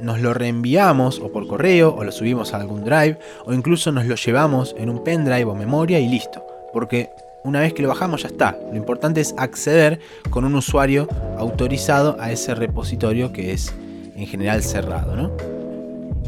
nos 0.03 0.21
lo 0.21 0.35
reenviamos 0.35 1.19
o 1.21 1.31
por 1.33 1.47
correo 1.47 1.95
o 1.95 2.05
lo 2.05 2.13
subimos 2.13 2.53
a 2.53 2.59
algún 2.59 2.85
drive 2.85 3.19
o 3.45 3.53
incluso 3.53 3.93
nos 3.93 4.07
lo 4.07 4.15
llevamos 4.17 4.75
en 4.79 4.91
un 4.91 5.05
pendrive 5.05 5.45
o 5.45 5.55
memoria 5.55 5.99
y 5.99 6.09
listo. 6.09 6.45
Porque 6.73 7.11
una 7.45 7.61
vez 7.61 7.73
que 7.73 7.83
lo 7.83 7.89
bajamos 7.89 8.23
ya 8.23 8.29
está. 8.29 8.59
Lo 8.71 8.77
importante 8.77 9.21
es 9.21 9.35
acceder 9.39 10.01
con 10.31 10.45
un 10.45 10.55
usuario 10.55 11.09
autorizado 11.39 12.17
a 12.21 12.31
ese 12.33 12.55
repositorio 12.55 13.33
que 13.33 13.53
es 13.53 13.75
en 14.15 14.27
general 14.27 14.63
cerrado. 14.63 15.17
¿no? 15.17 15.31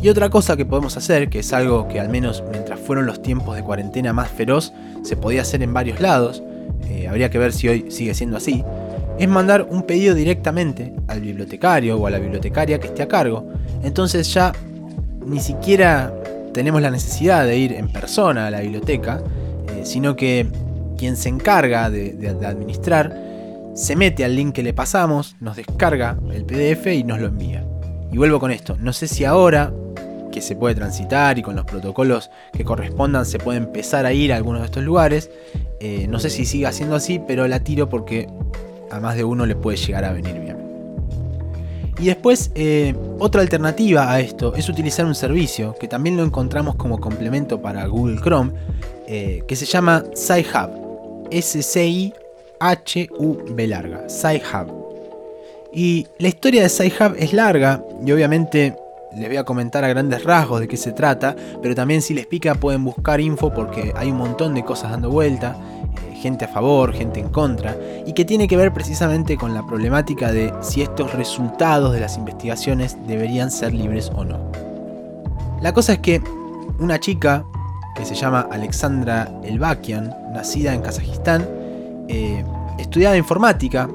Y 0.02 0.08
otra 0.08 0.30
cosa 0.30 0.56
que 0.56 0.64
podemos 0.64 0.96
hacer, 0.96 1.28
que 1.28 1.40
es 1.40 1.52
algo 1.52 1.86
que 1.86 2.00
al 2.00 2.08
menos 2.08 2.42
mientras 2.50 2.80
fueron 2.80 3.06
los 3.06 3.22
tiempos 3.22 3.54
de 3.54 3.62
cuarentena 3.62 4.12
más 4.12 4.30
feroz, 4.30 4.72
se 5.02 5.16
podía 5.16 5.42
hacer 5.42 5.62
en 5.62 5.72
varios 5.72 6.00
lados, 6.00 6.42
eh, 6.88 7.06
habría 7.06 7.30
que 7.30 7.38
ver 7.38 7.52
si 7.52 7.68
hoy 7.68 7.90
sigue 7.90 8.14
siendo 8.14 8.36
así, 8.36 8.64
es 9.18 9.28
mandar 9.28 9.66
un 9.70 9.82
pedido 9.82 10.14
directamente 10.14 10.94
al 11.08 11.20
bibliotecario 11.20 11.96
o 11.96 12.06
a 12.06 12.10
la 12.10 12.18
bibliotecaria 12.18 12.78
que 12.80 12.88
esté 12.88 13.02
a 13.02 13.08
cargo. 13.08 13.48
Entonces 13.82 14.32
ya 14.32 14.52
ni 15.26 15.40
siquiera 15.40 16.12
tenemos 16.52 16.82
la 16.82 16.90
necesidad 16.90 17.46
de 17.46 17.56
ir 17.56 17.72
en 17.72 17.88
persona 17.88 18.46
a 18.46 18.50
la 18.50 18.60
biblioteca, 18.60 19.22
eh, 19.68 19.82
sino 19.84 20.16
que 20.16 20.46
quien 20.96 21.16
se 21.16 21.28
encarga 21.28 21.90
de, 21.90 22.36
administrar 22.44 23.16
se 23.74 23.96
mete 23.96 24.24
al 24.24 24.36
link 24.36 24.54
que 24.54 24.62
le 24.62 24.74
pasamos, 24.74 25.36
nos 25.40 25.56
descarga 25.56 26.18
el 26.32 26.44
PDF 26.44 26.88
y 26.88 27.04
nos 27.04 27.20
lo 27.20 27.26
envía. 27.28 27.64
Y 28.12 28.18
vuelvo 28.18 28.38
con 28.38 28.50
esto, 28.50 28.76
no 28.78 28.92
sé 28.92 29.08
si 29.08 29.24
ahora 29.24 29.72
que 30.30 30.40
se 30.42 30.56
puede 30.56 30.74
transitar 30.74 31.38
y 31.38 31.42
con 31.42 31.56
los 31.56 31.64
protocolos 31.64 32.30
que 32.52 32.64
correspondan 32.64 33.24
se 33.24 33.38
puede 33.38 33.58
empezar 33.58 34.06
a 34.06 34.12
ir 34.12 34.32
a 34.32 34.36
algunos 34.36 34.60
de 34.60 34.66
estos 34.66 34.82
lugares. 34.82 35.30
Eh, 35.80 36.06
no 36.08 36.18
sé 36.18 36.30
si 36.30 36.44
sigue 36.44 36.70
siendo 36.72 36.96
así, 36.96 37.20
pero 37.26 37.48
la 37.48 37.60
tiro 37.60 37.88
porque 37.88 38.28
a 38.92 39.00
más 39.00 39.16
de 39.16 39.24
uno 39.24 39.46
le 39.46 39.56
puede 39.56 39.76
llegar 39.76 40.04
a 40.04 40.12
venir 40.12 40.38
bien. 40.38 40.62
Y 41.98 42.06
después, 42.06 42.50
eh, 42.54 42.94
otra 43.18 43.42
alternativa 43.42 44.10
a 44.12 44.20
esto 44.20 44.54
es 44.54 44.68
utilizar 44.68 45.06
un 45.06 45.14
servicio 45.14 45.74
que 45.78 45.88
también 45.88 46.16
lo 46.16 46.24
encontramos 46.24 46.74
como 46.74 47.00
complemento 47.00 47.62
para 47.62 47.86
Google 47.86 48.20
Chrome, 48.20 48.52
eh, 49.06 49.44
que 49.46 49.56
se 49.56 49.66
llama 49.66 50.04
SciHub. 50.14 51.28
S-C-I-H-U-B 51.30 52.16
larga. 53.66 54.08
SciHub. 54.08 54.82
Y 55.72 56.06
la 56.18 56.28
historia 56.28 56.62
de 56.62 56.68
SciHub 56.68 57.14
es 57.18 57.32
larga 57.32 57.82
y 58.04 58.12
obviamente 58.12 58.76
les 59.16 59.28
voy 59.28 59.36
a 59.36 59.44
comentar 59.44 59.84
a 59.84 59.88
grandes 59.88 60.24
rasgos 60.24 60.60
de 60.60 60.68
qué 60.68 60.76
se 60.76 60.92
trata, 60.92 61.36
pero 61.62 61.74
también 61.74 62.02
si 62.02 62.14
les 62.14 62.26
pica 62.26 62.54
pueden 62.54 62.84
buscar 62.84 63.20
info 63.20 63.52
porque 63.52 63.92
hay 63.96 64.10
un 64.10 64.16
montón 64.18 64.54
de 64.54 64.64
cosas 64.64 64.90
dando 64.90 65.10
vuelta 65.10 65.56
gente 66.22 66.44
a 66.44 66.48
favor, 66.48 66.92
gente 66.92 67.18
en 67.18 67.28
contra, 67.28 67.76
y 68.06 68.12
que 68.12 68.24
tiene 68.24 68.46
que 68.46 68.56
ver 68.56 68.72
precisamente 68.72 69.36
con 69.36 69.54
la 69.54 69.66
problemática 69.66 70.30
de 70.30 70.54
si 70.60 70.80
estos 70.80 71.12
resultados 71.14 71.92
de 71.92 72.00
las 72.00 72.16
investigaciones 72.16 72.96
deberían 73.08 73.50
ser 73.50 73.74
libres 73.74 74.10
o 74.14 74.24
no. 74.24 74.38
La 75.60 75.74
cosa 75.74 75.94
es 75.94 75.98
que 75.98 76.22
una 76.78 77.00
chica 77.00 77.44
que 77.96 78.04
se 78.04 78.14
llama 78.14 78.46
Alexandra 78.50 79.28
Elbakian, 79.42 80.14
nacida 80.32 80.72
en 80.72 80.80
Kazajistán, 80.80 81.46
eh, 82.08 82.44
estudiaba 82.78 83.16
informática 83.16 83.88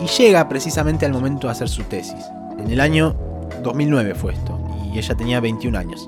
y 0.00 0.06
llega 0.06 0.48
precisamente 0.48 1.06
al 1.06 1.12
momento 1.12 1.46
de 1.46 1.52
hacer 1.52 1.68
su 1.68 1.82
tesis. 1.84 2.24
En 2.58 2.70
el 2.70 2.80
año 2.80 3.14
2009 3.62 4.14
fue 4.14 4.34
esto, 4.34 4.58
y 4.92 4.98
ella 4.98 5.14
tenía 5.14 5.40
21 5.40 5.78
años. 5.78 6.06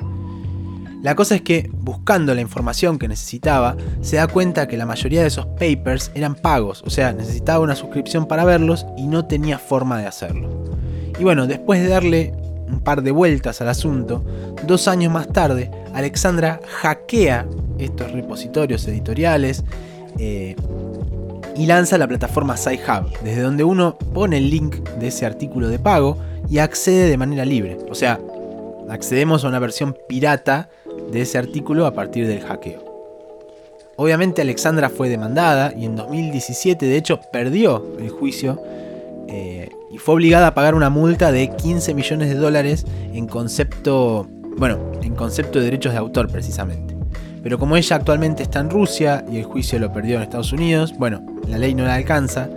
La 1.02 1.14
cosa 1.14 1.34
es 1.34 1.42
que, 1.42 1.70
buscando 1.72 2.34
la 2.34 2.42
información 2.42 2.98
que 2.98 3.08
necesitaba, 3.08 3.76
se 4.02 4.16
da 4.16 4.26
cuenta 4.26 4.68
que 4.68 4.76
la 4.76 4.84
mayoría 4.84 5.22
de 5.22 5.28
esos 5.28 5.46
papers 5.46 6.10
eran 6.14 6.34
pagos, 6.34 6.82
o 6.84 6.90
sea, 6.90 7.12
necesitaba 7.12 7.60
una 7.60 7.74
suscripción 7.74 8.26
para 8.26 8.44
verlos 8.44 8.84
y 8.98 9.06
no 9.06 9.24
tenía 9.24 9.58
forma 9.58 9.98
de 9.98 10.06
hacerlo. 10.06 10.50
Y 11.18 11.24
bueno, 11.24 11.46
después 11.46 11.80
de 11.80 11.88
darle 11.88 12.34
un 12.68 12.80
par 12.80 13.02
de 13.02 13.12
vueltas 13.12 13.62
al 13.62 13.68
asunto, 13.68 14.22
dos 14.66 14.88
años 14.88 15.10
más 15.10 15.28
tarde, 15.28 15.70
Alexandra 15.94 16.60
hackea 16.82 17.46
estos 17.78 18.12
repositorios 18.12 18.86
editoriales 18.86 19.64
eh, 20.18 20.54
y 21.56 21.66
lanza 21.66 21.96
la 21.96 22.08
plataforma 22.08 22.58
SciHub, 22.58 23.10
desde 23.24 23.40
donde 23.40 23.64
uno 23.64 23.96
pone 23.96 24.36
el 24.36 24.50
link 24.50 24.76
de 24.98 25.08
ese 25.08 25.24
artículo 25.24 25.68
de 25.68 25.78
pago 25.78 26.18
y 26.48 26.58
accede 26.58 27.08
de 27.08 27.16
manera 27.16 27.46
libre. 27.46 27.78
O 27.90 27.94
sea, 27.94 28.20
accedemos 28.90 29.44
a 29.44 29.48
una 29.48 29.58
versión 29.58 29.96
pirata 30.08 30.68
de 31.10 31.22
ese 31.22 31.38
artículo 31.38 31.86
a 31.86 31.94
partir 31.94 32.26
del 32.26 32.40
hackeo. 32.40 32.84
Obviamente 33.96 34.40
Alexandra 34.40 34.88
fue 34.88 35.08
demandada 35.08 35.74
y 35.76 35.84
en 35.84 35.96
2017 35.96 36.86
de 36.86 36.96
hecho 36.96 37.20
perdió 37.32 37.84
el 37.98 38.08
juicio 38.08 38.62
eh, 39.28 39.68
y 39.90 39.98
fue 39.98 40.14
obligada 40.14 40.48
a 40.48 40.54
pagar 40.54 40.74
una 40.74 40.88
multa 40.88 41.30
de 41.32 41.54
15 41.54 41.94
millones 41.94 42.28
de 42.28 42.34
dólares 42.34 42.86
en 43.12 43.26
concepto, 43.26 44.26
bueno, 44.56 44.78
en 45.02 45.14
concepto 45.14 45.58
de 45.58 45.66
derechos 45.66 45.92
de 45.92 45.98
autor 45.98 46.28
precisamente. 46.30 46.96
Pero 47.42 47.58
como 47.58 47.76
ella 47.76 47.96
actualmente 47.96 48.42
está 48.42 48.60
en 48.60 48.70
Rusia 48.70 49.24
y 49.30 49.38
el 49.38 49.44
juicio 49.44 49.78
lo 49.78 49.92
perdió 49.92 50.16
en 50.16 50.22
Estados 50.22 50.52
Unidos, 50.52 50.94
bueno, 50.98 51.24
la 51.48 51.58
ley 51.58 51.74
no 51.74 51.84
la 51.84 51.94
alcanza, 51.94 52.48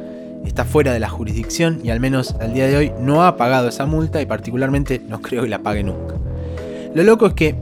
está 0.46 0.66
fuera 0.66 0.94
de 0.94 1.00
la 1.00 1.10
jurisdicción 1.10 1.80
y 1.84 1.90
al 1.90 2.00
menos 2.00 2.36
al 2.40 2.54
día 2.54 2.68
de 2.68 2.78
hoy 2.78 2.92
no 3.00 3.24
ha 3.24 3.38
pagado 3.38 3.70
esa 3.70 3.86
multa 3.86 4.22
y 4.22 4.26
particularmente 4.26 5.02
no 5.08 5.22
creo 5.22 5.44
que 5.44 5.50
la 5.50 5.60
pague 5.60 5.84
nunca. 5.84 6.16
Lo 6.94 7.04
loco 7.04 7.28
es 7.28 7.34
que, 7.34 7.56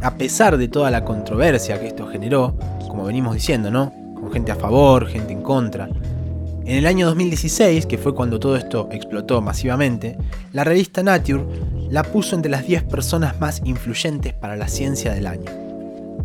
a 0.00 0.16
pesar 0.16 0.56
de 0.56 0.68
toda 0.68 0.90
la 0.90 1.04
controversia 1.04 1.80
que 1.80 1.88
esto 1.88 2.06
generó, 2.06 2.54
como 2.88 3.04
venimos 3.04 3.34
diciendo, 3.34 3.70
¿no? 3.70 3.92
Con 4.14 4.32
gente 4.32 4.52
a 4.52 4.56
favor, 4.56 5.06
gente 5.06 5.32
en 5.32 5.42
contra, 5.42 5.88
en 6.68 6.76
el 6.76 6.86
año 6.86 7.06
2016, 7.06 7.86
que 7.86 7.96
fue 7.96 8.14
cuando 8.14 8.38
todo 8.38 8.54
esto 8.54 8.90
explotó 8.92 9.40
masivamente, 9.40 10.18
la 10.52 10.64
revista 10.64 11.02
Nature 11.02 11.42
la 11.88 12.02
puso 12.02 12.36
entre 12.36 12.50
las 12.50 12.66
10 12.66 12.82
personas 12.82 13.40
más 13.40 13.62
influyentes 13.64 14.34
para 14.34 14.54
la 14.54 14.68
ciencia 14.68 15.14
del 15.14 15.28
año. 15.28 15.50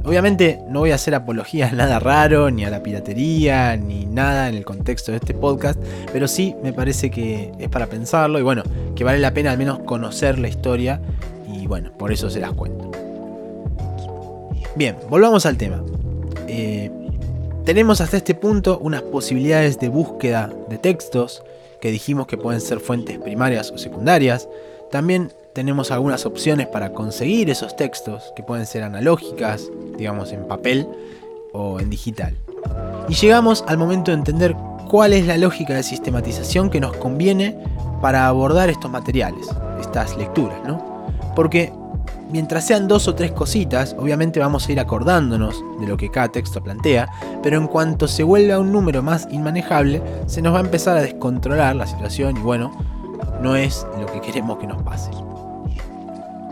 Obviamente 0.03 0.59
no 0.67 0.79
voy 0.79 0.91
a 0.91 0.95
hacer 0.95 1.15
apologías 1.15 1.71
a 1.71 1.75
nada 1.77 1.97
raro, 1.97 2.51
ni 2.51 2.65
a 2.65 2.69
la 2.69 2.83
piratería, 2.83 3.77
ni 3.77 4.05
nada 4.05 4.49
en 4.49 4.55
el 4.55 4.65
contexto 4.65 5.13
de 5.13 5.19
este 5.19 5.33
podcast, 5.33 5.81
pero 6.11 6.27
sí 6.27 6.55
me 6.61 6.73
parece 6.73 7.09
que 7.09 7.53
es 7.57 7.69
para 7.69 7.87
pensarlo 7.87 8.37
y 8.37 8.41
bueno, 8.41 8.63
que 8.97 9.05
vale 9.05 9.19
la 9.19 9.33
pena 9.33 9.51
al 9.51 9.57
menos 9.57 9.79
conocer 9.79 10.39
la 10.39 10.49
historia 10.49 10.99
y 11.47 11.67
bueno, 11.67 11.93
por 11.93 12.11
eso 12.11 12.29
se 12.29 12.41
las 12.41 12.51
cuento. 12.51 13.02
Bien, 14.75 14.97
volvamos 15.07 15.45
al 15.45 15.57
tema. 15.57 15.83
Eh, 16.47 16.89
tenemos 17.63 18.01
hasta 18.01 18.17
este 18.17 18.33
punto 18.33 18.79
unas 18.79 19.03
posibilidades 19.03 19.79
de 19.79 19.87
búsqueda 19.87 20.51
de 20.67 20.79
textos 20.79 21.43
que 21.79 21.91
dijimos 21.91 22.25
que 22.25 22.37
pueden 22.37 22.59
ser 22.59 22.79
fuentes 22.79 23.19
primarias 23.19 23.69
o 23.71 23.77
secundarias. 23.77 24.49
También 24.89 25.31
tenemos 25.53 25.91
algunas 25.91 26.25
opciones 26.25 26.67
para 26.67 26.91
conseguir 26.91 27.51
esos 27.51 27.75
textos 27.75 28.33
que 28.35 28.41
pueden 28.41 28.65
ser 28.65 28.81
analógicas, 28.81 29.69
digamos 29.95 30.31
en 30.31 30.47
papel 30.47 30.87
o 31.51 31.79
en 31.79 31.91
digital. 31.91 32.35
Y 33.07 33.13
llegamos 33.13 33.63
al 33.67 33.77
momento 33.77 34.09
de 34.09 34.17
entender 34.17 34.55
cuál 34.89 35.13
es 35.13 35.27
la 35.27 35.37
lógica 35.37 35.75
de 35.75 35.83
sistematización 35.83 36.71
que 36.71 36.79
nos 36.79 36.97
conviene 36.97 37.57
para 38.01 38.27
abordar 38.27 38.69
estos 38.69 38.89
materiales, 38.89 39.47
estas 39.79 40.17
lecturas, 40.17 40.57
¿no? 40.65 41.05
Porque 41.35 41.71
mientras 42.33 42.65
sean 42.65 42.87
dos 42.87 43.07
o 43.07 43.13
tres 43.13 43.31
cositas, 43.31 43.95
obviamente 43.97 44.39
vamos 44.39 44.67
a 44.67 44.71
ir 44.71 44.79
acordándonos 44.79 45.63
de 45.79 45.85
lo 45.85 45.95
que 45.97 46.09
cada 46.09 46.29
texto 46.29 46.63
plantea, 46.63 47.07
pero 47.43 47.57
en 47.57 47.67
cuanto 47.67 48.07
se 48.07 48.23
vuelva 48.23 48.57
un 48.57 48.71
número 48.71 49.03
más 49.03 49.27
inmanejable, 49.29 50.01
se 50.25 50.41
nos 50.41 50.55
va 50.55 50.57
a 50.57 50.63
empezar 50.63 50.97
a 50.97 51.01
descontrolar 51.03 51.75
la 51.75 51.85
situación 51.85 52.35
y 52.35 52.39
bueno, 52.39 52.75
no 53.43 53.55
es 53.55 53.85
lo 53.99 54.07
que 54.07 54.19
queremos 54.19 54.57
que 54.57 54.65
nos 54.65 54.81
pase. 54.81 55.11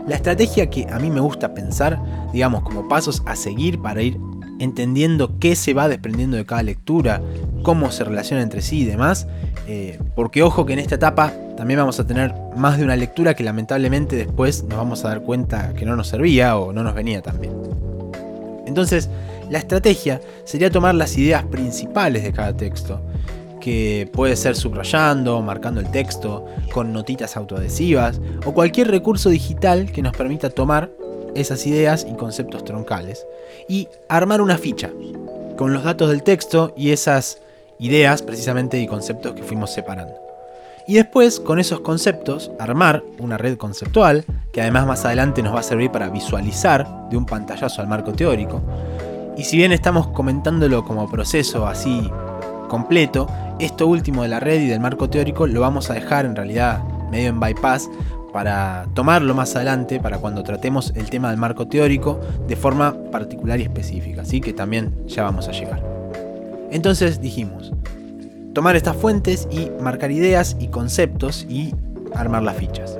La 0.06 0.14
estrategia 0.14 0.70
que 0.70 0.86
a 0.88 1.00
mí 1.00 1.10
me 1.10 1.18
gusta 1.18 1.52
pensar, 1.52 2.00
digamos, 2.32 2.62
como 2.62 2.86
pasos 2.86 3.20
a 3.26 3.34
seguir 3.34 3.82
para 3.82 4.02
ir 4.02 4.20
entendiendo 4.62 5.40
qué 5.40 5.56
se 5.56 5.74
va 5.74 5.88
desprendiendo 5.88 6.36
de 6.36 6.46
cada 6.46 6.62
lectura, 6.62 7.20
cómo 7.62 7.90
se 7.90 8.04
relaciona 8.04 8.42
entre 8.42 8.62
sí 8.62 8.82
y 8.82 8.84
demás, 8.84 9.26
eh, 9.66 9.98
porque 10.14 10.44
ojo 10.44 10.64
que 10.64 10.72
en 10.72 10.78
esta 10.78 10.94
etapa 10.94 11.32
también 11.56 11.80
vamos 11.80 11.98
a 11.98 12.06
tener 12.06 12.32
más 12.56 12.78
de 12.78 12.84
una 12.84 12.94
lectura 12.94 13.34
que 13.34 13.42
lamentablemente 13.42 14.14
después 14.14 14.62
nos 14.62 14.78
vamos 14.78 15.04
a 15.04 15.08
dar 15.08 15.22
cuenta 15.22 15.74
que 15.74 15.84
no 15.84 15.96
nos 15.96 16.08
servía 16.08 16.56
o 16.56 16.72
no 16.72 16.84
nos 16.84 16.94
venía 16.94 17.22
tan 17.22 17.40
bien. 17.40 17.54
Entonces, 18.64 19.10
la 19.50 19.58
estrategia 19.58 20.20
sería 20.44 20.70
tomar 20.70 20.94
las 20.94 21.18
ideas 21.18 21.44
principales 21.44 22.22
de 22.22 22.32
cada 22.32 22.56
texto, 22.56 23.00
que 23.60 24.08
puede 24.12 24.36
ser 24.36 24.54
subrayando, 24.54 25.42
marcando 25.42 25.80
el 25.80 25.90
texto, 25.90 26.46
con 26.72 26.92
notitas 26.92 27.36
autoadhesivas 27.36 28.20
o 28.46 28.52
cualquier 28.52 28.88
recurso 28.88 29.28
digital 29.28 29.90
que 29.90 30.02
nos 30.02 30.16
permita 30.16 30.50
tomar 30.50 30.90
esas 31.34 31.66
ideas 31.66 32.06
y 32.08 32.14
conceptos 32.14 32.64
troncales 32.64 33.26
y 33.68 33.88
armar 34.08 34.40
una 34.40 34.58
ficha 34.58 34.90
con 35.56 35.72
los 35.72 35.84
datos 35.84 36.10
del 36.10 36.22
texto 36.22 36.72
y 36.76 36.90
esas 36.90 37.38
ideas 37.78 38.22
precisamente 38.22 38.80
y 38.80 38.86
conceptos 38.86 39.34
que 39.34 39.42
fuimos 39.42 39.72
separando. 39.72 40.14
Y 40.86 40.94
después, 40.94 41.38
con 41.38 41.60
esos 41.60 41.80
conceptos, 41.80 42.50
armar 42.58 43.04
una 43.18 43.38
red 43.38 43.56
conceptual, 43.56 44.24
que 44.52 44.60
además 44.60 44.86
más 44.86 45.04
adelante 45.04 45.42
nos 45.42 45.54
va 45.54 45.60
a 45.60 45.64
servir 45.64 45.90
para 45.90 46.08
visualizar 46.08 47.08
de 47.08 47.16
un 47.16 47.24
pantallazo 47.24 47.80
al 47.80 47.88
marco 47.88 48.12
teórico. 48.12 48.60
Y 49.36 49.44
si 49.44 49.56
bien 49.56 49.72
estamos 49.72 50.08
comentándolo 50.08 50.84
como 50.84 51.08
proceso 51.08 51.66
así 51.66 52.10
completo, 52.68 53.28
esto 53.60 53.86
último 53.86 54.22
de 54.22 54.28
la 54.28 54.40
red 54.40 54.60
y 54.60 54.66
del 54.66 54.80
marco 54.80 55.08
teórico 55.08 55.46
lo 55.46 55.60
vamos 55.60 55.88
a 55.90 55.94
dejar 55.94 56.26
en 56.26 56.34
realidad 56.34 56.82
medio 57.10 57.28
en 57.28 57.38
bypass 57.38 57.88
para 58.32 58.86
tomarlo 58.94 59.34
más 59.34 59.54
adelante, 59.54 60.00
para 60.00 60.18
cuando 60.18 60.42
tratemos 60.42 60.92
el 60.96 61.10
tema 61.10 61.30
del 61.30 61.38
marco 61.38 61.68
teórico 61.68 62.20
de 62.48 62.56
forma 62.56 62.96
particular 63.10 63.60
y 63.60 63.64
específica, 63.64 64.22
así 64.22 64.40
que 64.40 64.52
también 64.52 64.94
ya 65.06 65.22
vamos 65.22 65.48
a 65.48 65.52
llegar. 65.52 65.82
Entonces 66.70 67.20
dijimos, 67.20 67.72
tomar 68.54 68.76
estas 68.76 68.96
fuentes 68.96 69.46
y 69.50 69.70
marcar 69.82 70.10
ideas 70.10 70.56
y 70.58 70.68
conceptos 70.68 71.46
y 71.48 71.74
armar 72.14 72.42
las 72.42 72.56
fichas. 72.56 72.96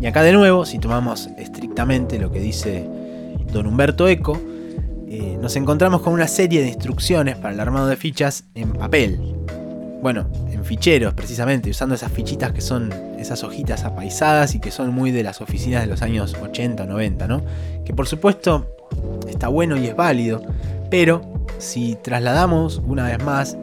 Y 0.00 0.06
acá 0.06 0.22
de 0.22 0.32
nuevo, 0.32 0.66
si 0.66 0.78
tomamos 0.78 1.28
estrictamente 1.38 2.18
lo 2.18 2.30
que 2.30 2.40
dice 2.40 2.88
don 3.52 3.66
Humberto 3.66 4.08
Eco, 4.08 4.38
eh, 5.08 5.38
nos 5.40 5.56
encontramos 5.56 6.00
con 6.02 6.12
una 6.12 6.26
serie 6.26 6.62
de 6.62 6.68
instrucciones 6.68 7.36
para 7.36 7.54
el 7.54 7.60
armado 7.60 7.86
de 7.86 7.96
fichas 7.96 8.44
en 8.54 8.72
papel. 8.72 9.20
Bueno, 10.02 10.26
ficheros 10.64 11.14
precisamente, 11.14 11.70
usando 11.70 11.94
esas 11.94 12.12
fichitas 12.12 12.52
que 12.52 12.60
son 12.60 12.92
esas 13.18 13.42
hojitas 13.44 13.84
apaisadas 13.84 14.54
y 14.54 14.60
que 14.60 14.70
son 14.70 14.92
muy 14.92 15.10
de 15.10 15.22
las 15.22 15.40
oficinas 15.40 15.82
de 15.82 15.86
los 15.86 16.02
años 16.02 16.34
80 16.40 16.82
o 16.82 16.86
90, 16.86 17.26
¿no? 17.28 17.42
Que 17.84 17.94
por 17.94 18.06
supuesto 18.06 18.74
está 19.28 19.48
bueno 19.48 19.76
y 19.76 19.86
es 19.86 19.96
válido, 19.96 20.42
pero 20.90 21.46
si 21.58 21.96
trasladamos 22.02 22.82
una 22.86 23.04
vez 23.04 23.22
más 23.22 23.56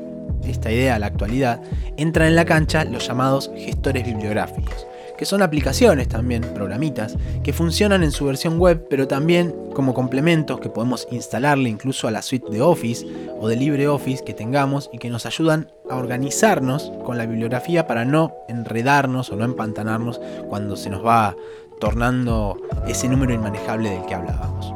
esta 0.47 0.71
idea 0.71 0.95
a 0.95 0.99
la 0.99 1.07
actualidad, 1.07 1.61
entran 1.97 2.27
en 2.27 2.35
la 2.35 2.45
cancha 2.45 2.85
los 2.85 3.07
llamados 3.07 3.51
gestores 3.55 4.05
bibliográficos, 4.05 4.87
que 5.19 5.25
son 5.25 5.41
aplicaciones 5.41 6.07
también, 6.07 6.43
programitas, 6.55 7.17
que 7.43 7.51
funcionan 7.51 8.03
en 8.03 8.13
su 8.13 8.23
versión 8.23 8.57
web, 8.57 8.87
pero 8.89 9.05
también 9.05 9.53
como 9.73 9.93
complementos 9.93 10.61
que 10.61 10.69
podemos 10.69 11.09
instalarle 11.11 11.67
incluso 11.67 12.07
a 12.07 12.11
la 12.11 12.21
suite 12.21 12.49
de 12.49 12.61
Office 12.61 13.05
o 13.37 13.49
de 13.49 13.57
LibreOffice 13.57 14.23
que 14.23 14.33
tengamos 14.33 14.89
y 14.93 14.97
que 14.97 15.09
nos 15.09 15.25
ayudan 15.25 15.73
a 15.89 15.97
organizarnos 15.97 16.93
con 17.03 17.17
la 17.17 17.25
bibliografía 17.25 17.85
para 17.85 18.05
no 18.05 18.33
enredarnos 18.47 19.29
o 19.29 19.35
no 19.35 19.43
empantanarnos 19.43 20.21
cuando 20.47 20.77
se 20.77 20.89
nos 20.89 21.05
va 21.05 21.35
tornando 21.81 22.55
ese 22.87 23.09
número 23.09 23.33
inmanejable 23.33 23.89
del 23.89 24.05
que 24.05 24.15
hablábamos. 24.15 24.73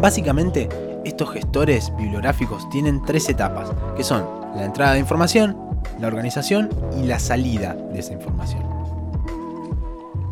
Básicamente, 0.00 0.68
estos 1.04 1.30
gestores 1.30 1.92
bibliográficos 1.96 2.68
tienen 2.70 3.02
tres 3.04 3.28
etapas, 3.28 3.70
que 3.96 4.02
son 4.02 4.26
la 4.56 4.64
entrada 4.64 4.94
de 4.94 4.98
información, 4.98 5.56
la 6.00 6.08
organización 6.08 6.70
y 7.00 7.06
la 7.06 7.20
salida 7.20 7.74
de 7.74 8.00
esa 8.00 8.14
información. 8.14 8.69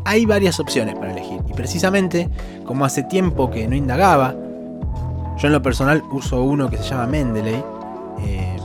Hay 0.09 0.25
varias 0.25 0.59
opciones 0.59 0.94
para 0.94 1.12
elegir 1.12 1.40
y 1.47 1.53
precisamente 1.53 2.31
como 2.64 2.85
hace 2.85 3.03
tiempo 3.03 3.51
que 3.51 3.68
no 3.68 3.77
indagaba, 3.77 4.35
yo 5.37 5.47
en 5.47 5.53
lo 5.53 5.61
personal 5.61 6.03
uso 6.11 6.42
uno 6.42 6.71
que 6.71 6.79
se 6.79 6.85
llama 6.85 7.07
Mendeley. 7.07 7.62
Eh, 8.23 8.57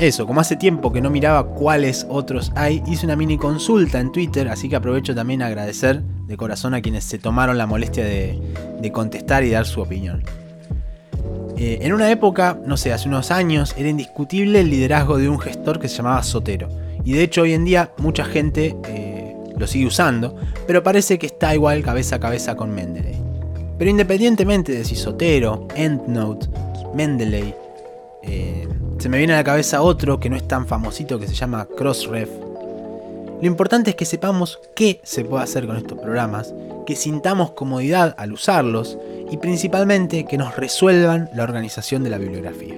eso, 0.00 0.26
como 0.26 0.40
hace 0.40 0.56
tiempo 0.56 0.92
que 0.92 1.00
no 1.00 1.08
miraba 1.08 1.44
cuáles 1.46 2.04
otros 2.08 2.50
hay, 2.56 2.82
hice 2.86 3.06
una 3.06 3.14
mini 3.14 3.38
consulta 3.38 4.00
en 4.00 4.10
Twitter, 4.10 4.48
así 4.48 4.68
que 4.68 4.74
aprovecho 4.74 5.14
también 5.14 5.42
a 5.42 5.46
agradecer 5.46 6.02
de 6.02 6.36
corazón 6.36 6.74
a 6.74 6.82
quienes 6.82 7.04
se 7.04 7.18
tomaron 7.18 7.58
la 7.58 7.66
molestia 7.66 8.04
de 8.04 8.90
contestar 8.92 9.44
y 9.44 9.50
dar 9.50 9.66
su 9.66 9.80
opinión. 9.80 10.24
Eh, 11.56 11.78
en 11.82 11.92
una 11.92 12.10
época, 12.10 12.58
no 12.66 12.76
sé, 12.76 12.92
hace 12.92 13.08
unos 13.08 13.30
años, 13.30 13.74
era 13.78 13.88
indiscutible 13.88 14.58
el 14.60 14.68
liderazgo 14.70 15.16
de 15.16 15.28
un 15.28 15.38
gestor 15.38 15.78
que 15.78 15.86
se 15.86 15.98
llamaba 15.98 16.20
Sotero. 16.24 16.68
Y 17.04 17.12
de 17.12 17.22
hecho 17.22 17.42
hoy 17.42 17.52
en 17.52 17.64
día 17.64 17.92
mucha 17.98 18.24
gente 18.24 18.74
eh, 18.88 19.11
lo 19.62 19.68
sigue 19.68 19.86
usando, 19.86 20.34
pero 20.66 20.82
parece 20.82 21.20
que 21.20 21.26
está 21.26 21.54
igual 21.54 21.82
cabeza 21.82 22.16
a 22.16 22.20
cabeza 22.20 22.56
con 22.56 22.74
Mendeley. 22.74 23.16
Pero 23.78 23.90
independientemente 23.90 24.72
de 24.72 24.84
si 24.84 24.96
Sotero, 24.96 25.68
EndNote, 25.76 26.48
Mendeley, 26.94 27.54
eh, 28.24 28.68
se 28.98 29.08
me 29.08 29.18
viene 29.18 29.34
a 29.34 29.36
la 29.36 29.44
cabeza 29.44 29.82
otro 29.82 30.18
que 30.18 30.28
no 30.28 30.36
es 30.36 30.48
tan 30.48 30.66
famosito 30.66 31.20
que 31.20 31.28
se 31.28 31.34
llama 31.34 31.68
Crossref. 31.76 32.28
Lo 33.40 33.46
importante 33.46 33.90
es 33.90 33.96
que 33.96 34.04
sepamos 34.04 34.58
qué 34.74 35.00
se 35.04 35.24
puede 35.24 35.44
hacer 35.44 35.66
con 35.68 35.76
estos 35.76 35.98
programas, 35.98 36.52
que 36.84 36.96
sintamos 36.96 37.52
comodidad 37.52 38.16
al 38.18 38.32
usarlos 38.32 38.98
y 39.30 39.36
principalmente 39.36 40.24
que 40.24 40.38
nos 40.38 40.56
resuelvan 40.56 41.30
la 41.34 41.44
organización 41.44 42.02
de 42.02 42.10
la 42.10 42.18
bibliografía. 42.18 42.74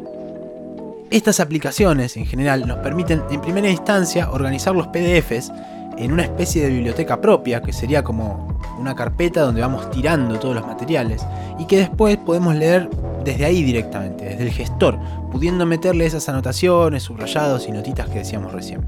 Estas 1.11 1.41
aplicaciones 1.41 2.17
en 2.19 2.27
general 2.27 2.67
nos 2.67 2.79
permiten 2.79 3.23
en 3.31 3.41
primera 3.41 3.71
instancia 3.71 4.31
organizar 4.31 4.75
los 4.75 4.89
PDFs 4.89 5.51
en 5.99 6.13
una 6.13 6.23
especie 6.23 6.63
de 6.63 6.71
biblioteca 6.71 7.21
propia, 7.21 7.61
que 7.63 7.73
sería 7.73 8.03
como 8.03 8.59
una 8.79 8.95
carpeta 8.95 9.43
donde 9.43 9.61
vamos 9.61 9.91
tirando 9.91 10.39
todos 10.39 10.55
los 10.55 10.67
materiales 10.67 11.25
y 11.59 11.67
que 11.67 11.79
después 11.79 12.17
podemos 12.17 12.55
leer 12.55 12.91
desde 13.25 13.45
ahí 13.45 13.63
directamente, 13.63 14.25
desde 14.25 14.43
el 14.43 14.51
gestor, 14.51 14.99
pudiendo 15.33 15.67
meterle 15.67 16.07
esas 16.07 16.29
anotaciones, 16.29 17.05
subrayados 17.05 17.67
y 17.69 17.73
notitas 17.73 18.09
que 18.09 18.19
decíamos 18.19 18.53
recién. 18.53 18.87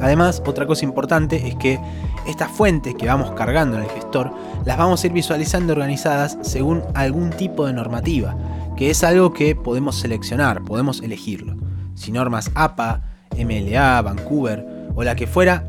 Además, 0.00 0.42
otra 0.44 0.66
cosa 0.66 0.84
importante 0.84 1.48
es 1.48 1.54
que 1.56 1.78
estas 2.26 2.50
fuentes 2.50 2.94
que 2.94 3.06
vamos 3.06 3.30
cargando 3.32 3.76
en 3.76 3.84
el 3.84 3.90
gestor 3.90 4.30
las 4.64 4.76
vamos 4.76 5.02
a 5.02 5.06
ir 5.06 5.12
visualizando 5.12 5.72
organizadas 5.72 6.36
según 6.42 6.82
algún 6.94 7.30
tipo 7.30 7.66
de 7.66 7.72
normativa, 7.72 8.36
que 8.76 8.90
es 8.90 9.02
algo 9.04 9.32
que 9.32 9.54
podemos 9.54 9.96
seleccionar, 9.96 10.62
podemos 10.64 11.00
elegirlo. 11.00 11.56
Si 11.94 12.12
normas 12.12 12.50
APA, 12.54 13.02
MLA, 13.38 14.02
Vancouver 14.02 14.75
o 14.96 15.04
la 15.04 15.14
que 15.14 15.28
fuera, 15.28 15.62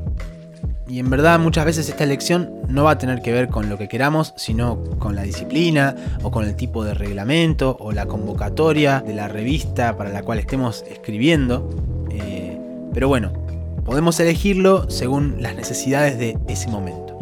y 0.90 1.00
en 1.00 1.10
verdad 1.10 1.38
muchas 1.38 1.66
veces 1.66 1.90
esta 1.90 2.06
elección 2.06 2.50
no 2.70 2.86
va 2.86 2.92
a 2.92 2.98
tener 2.98 3.22
que 3.22 3.34
ver 3.34 3.50
con 3.50 3.70
lo 3.70 3.78
que 3.78 3.90
queramos, 3.90 4.34
sino 4.38 4.84
con 5.00 5.16
la 5.16 5.24
disciplina 5.24 5.96
o 6.24 6.32
con 6.32 6.46
el 6.46 6.56
tipo 6.56 6.86
de 6.86 6.94
reglamento 6.94 7.76
o 7.80 7.92
la 7.92 8.06
convocatoria 8.06 9.02
de 9.06 9.14
la 9.14 9.28
revista 9.28 9.98
para 9.98 10.10
la 10.10 10.24
cual 10.24 10.40
estemos 10.40 10.86
escribiendo. 10.90 11.70
Eh, 12.10 12.58
pero 12.94 13.10
bueno, 13.10 13.34
podemos 13.84 14.20
elegirlo 14.22 14.90
según 14.90 15.42
las 15.42 15.56
necesidades 15.56 16.18
de 16.18 16.38
ese 16.48 16.70
momento. 16.70 17.20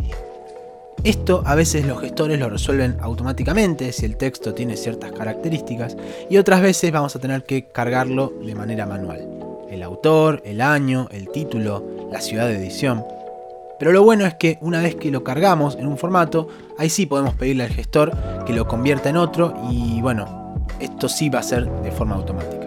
Esto 1.04 1.44
a 1.46 1.54
veces 1.56 1.86
los 1.86 2.02
gestores 2.02 2.40
lo 2.40 2.50
resuelven 2.50 2.98
automáticamente 3.00 3.92
si 3.92 4.06
el 4.06 4.18
texto 4.18 4.54
tiene 4.54 4.76
ciertas 4.76 5.12
características 5.12 5.98
y 6.30 6.38
otras 6.38 6.62
veces 6.62 6.92
vamos 6.92 7.16
a 7.16 7.20
tener 7.20 7.44
que 7.44 7.68
cargarlo 7.68 8.34
de 8.44 8.56
manera 8.56 8.86
manual. 8.86 9.28
El 9.70 9.84
autor, 9.84 10.42
el 10.46 10.62
año, 10.62 11.08
el 11.12 11.30
título, 11.30 11.95
la 12.12 12.22
ciudad 12.22 12.48
de 12.48 12.58
edición. 12.58 13.04
Pero 13.78 13.92
lo 13.92 14.04
bueno 14.04 14.26
es 14.26 14.36
que 14.36 14.58
una 14.62 14.82
vez 14.82 14.96
que 14.96 15.12
lo 15.12 15.24
cargamos 15.24 15.76
en 15.76 15.88
un 15.88 15.98
formato, 15.98 16.48
ahí 16.78 16.90
sí 16.90 17.06
podemos 17.06 17.34
pedirle 17.36 17.66
al 17.66 17.72
gestor 17.72 18.14
que 18.46 18.54
lo 18.54 18.68
convierta 18.68 19.10
en 19.10 19.18
otro 19.18 19.54
y 19.70 20.02
bueno, 20.02 20.56
esto 20.80 21.10
sí 21.10 21.30
va 21.30 21.40
a 21.40 21.44
ser 21.44 21.70
de 21.82 21.92
forma 21.92 22.16
automática. 22.16 22.66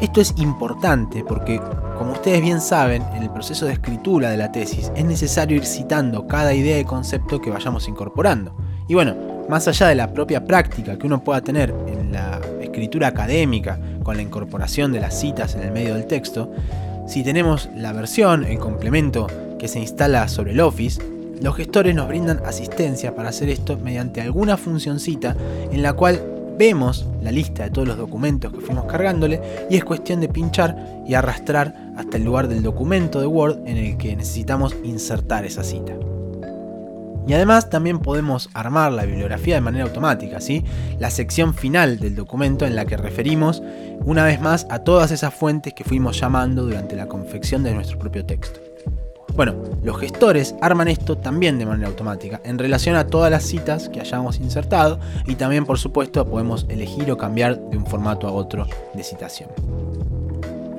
Esto 0.00 0.20
es 0.20 0.34
importante 0.36 1.24
porque, 1.26 1.60
como 1.96 2.12
ustedes 2.12 2.42
bien 2.42 2.60
saben, 2.60 3.02
en 3.14 3.22
el 3.22 3.30
proceso 3.30 3.66
de 3.66 3.72
escritura 3.72 4.30
de 4.30 4.36
la 4.36 4.52
tesis 4.52 4.92
es 4.94 5.04
necesario 5.04 5.56
ir 5.56 5.64
citando 5.64 6.26
cada 6.26 6.52
idea 6.52 6.78
y 6.78 6.84
concepto 6.84 7.40
que 7.40 7.50
vayamos 7.50 7.88
incorporando. 7.88 8.54
Y 8.88 8.94
bueno, 8.94 9.16
más 9.48 9.66
allá 9.68 9.88
de 9.88 9.94
la 9.94 10.12
propia 10.12 10.44
práctica 10.44 10.98
que 10.98 11.06
uno 11.06 11.24
pueda 11.24 11.40
tener 11.40 11.74
en 11.86 12.12
la 12.12 12.40
escritura 12.60 13.08
académica 13.08 13.80
con 14.02 14.16
la 14.16 14.22
incorporación 14.22 14.92
de 14.92 15.00
las 15.00 15.18
citas 15.18 15.54
en 15.54 15.62
el 15.62 15.72
medio 15.72 15.94
del 15.94 16.06
texto, 16.06 16.52
si 17.06 17.22
tenemos 17.22 17.68
la 17.74 17.92
versión, 17.92 18.44
el 18.44 18.58
complemento 18.58 19.26
que 19.58 19.68
se 19.68 19.78
instala 19.78 20.28
sobre 20.28 20.52
el 20.52 20.60
Office, 20.60 21.00
los 21.40 21.54
gestores 21.54 21.94
nos 21.94 22.08
brindan 22.08 22.40
asistencia 22.44 23.14
para 23.14 23.28
hacer 23.28 23.48
esto 23.48 23.78
mediante 23.78 24.20
alguna 24.20 24.56
funcioncita 24.56 25.36
en 25.70 25.82
la 25.82 25.92
cual 25.92 26.20
vemos 26.58 27.06
la 27.22 27.30
lista 27.30 27.64
de 27.64 27.70
todos 27.70 27.86
los 27.86 27.96
documentos 27.98 28.52
que 28.52 28.60
fuimos 28.60 28.86
cargándole 28.86 29.40
y 29.70 29.76
es 29.76 29.84
cuestión 29.84 30.20
de 30.20 30.28
pinchar 30.28 31.02
y 31.06 31.14
arrastrar 31.14 31.92
hasta 31.96 32.16
el 32.16 32.24
lugar 32.24 32.48
del 32.48 32.62
documento 32.62 33.20
de 33.20 33.26
Word 33.26 33.60
en 33.66 33.76
el 33.76 33.96
que 33.98 34.16
necesitamos 34.16 34.74
insertar 34.82 35.44
esa 35.44 35.62
cita. 35.62 35.94
Y 37.26 37.32
además 37.32 37.70
también 37.70 37.98
podemos 37.98 38.48
armar 38.54 38.92
la 38.92 39.04
bibliografía 39.04 39.56
de 39.56 39.60
manera 39.60 39.84
automática, 39.84 40.40
¿sí? 40.40 40.64
la 40.98 41.10
sección 41.10 41.54
final 41.54 41.98
del 41.98 42.14
documento 42.14 42.66
en 42.66 42.76
la 42.76 42.84
que 42.84 42.96
referimos 42.96 43.62
una 44.04 44.24
vez 44.24 44.40
más 44.40 44.66
a 44.70 44.80
todas 44.80 45.10
esas 45.10 45.34
fuentes 45.34 45.74
que 45.74 45.84
fuimos 45.84 46.20
llamando 46.20 46.64
durante 46.64 46.94
la 46.94 47.06
confección 47.06 47.62
de 47.62 47.74
nuestro 47.74 47.98
propio 47.98 48.24
texto. 48.24 48.60
Bueno, 49.34 49.54
los 49.82 49.98
gestores 49.98 50.54
arman 50.62 50.88
esto 50.88 51.18
también 51.18 51.58
de 51.58 51.66
manera 51.66 51.88
automática 51.88 52.40
en 52.44 52.58
relación 52.58 52.96
a 52.96 53.06
todas 53.06 53.30
las 53.30 53.42
citas 53.42 53.90
que 53.90 54.00
hayamos 54.00 54.40
insertado 54.40 54.98
y 55.26 55.34
también 55.34 55.66
por 55.66 55.78
supuesto 55.78 56.24
podemos 56.26 56.64
elegir 56.70 57.10
o 57.10 57.18
cambiar 57.18 57.60
de 57.60 57.76
un 57.76 57.84
formato 57.84 58.26
a 58.26 58.32
otro 58.32 58.66
de 58.94 59.04
citación. 59.04 59.50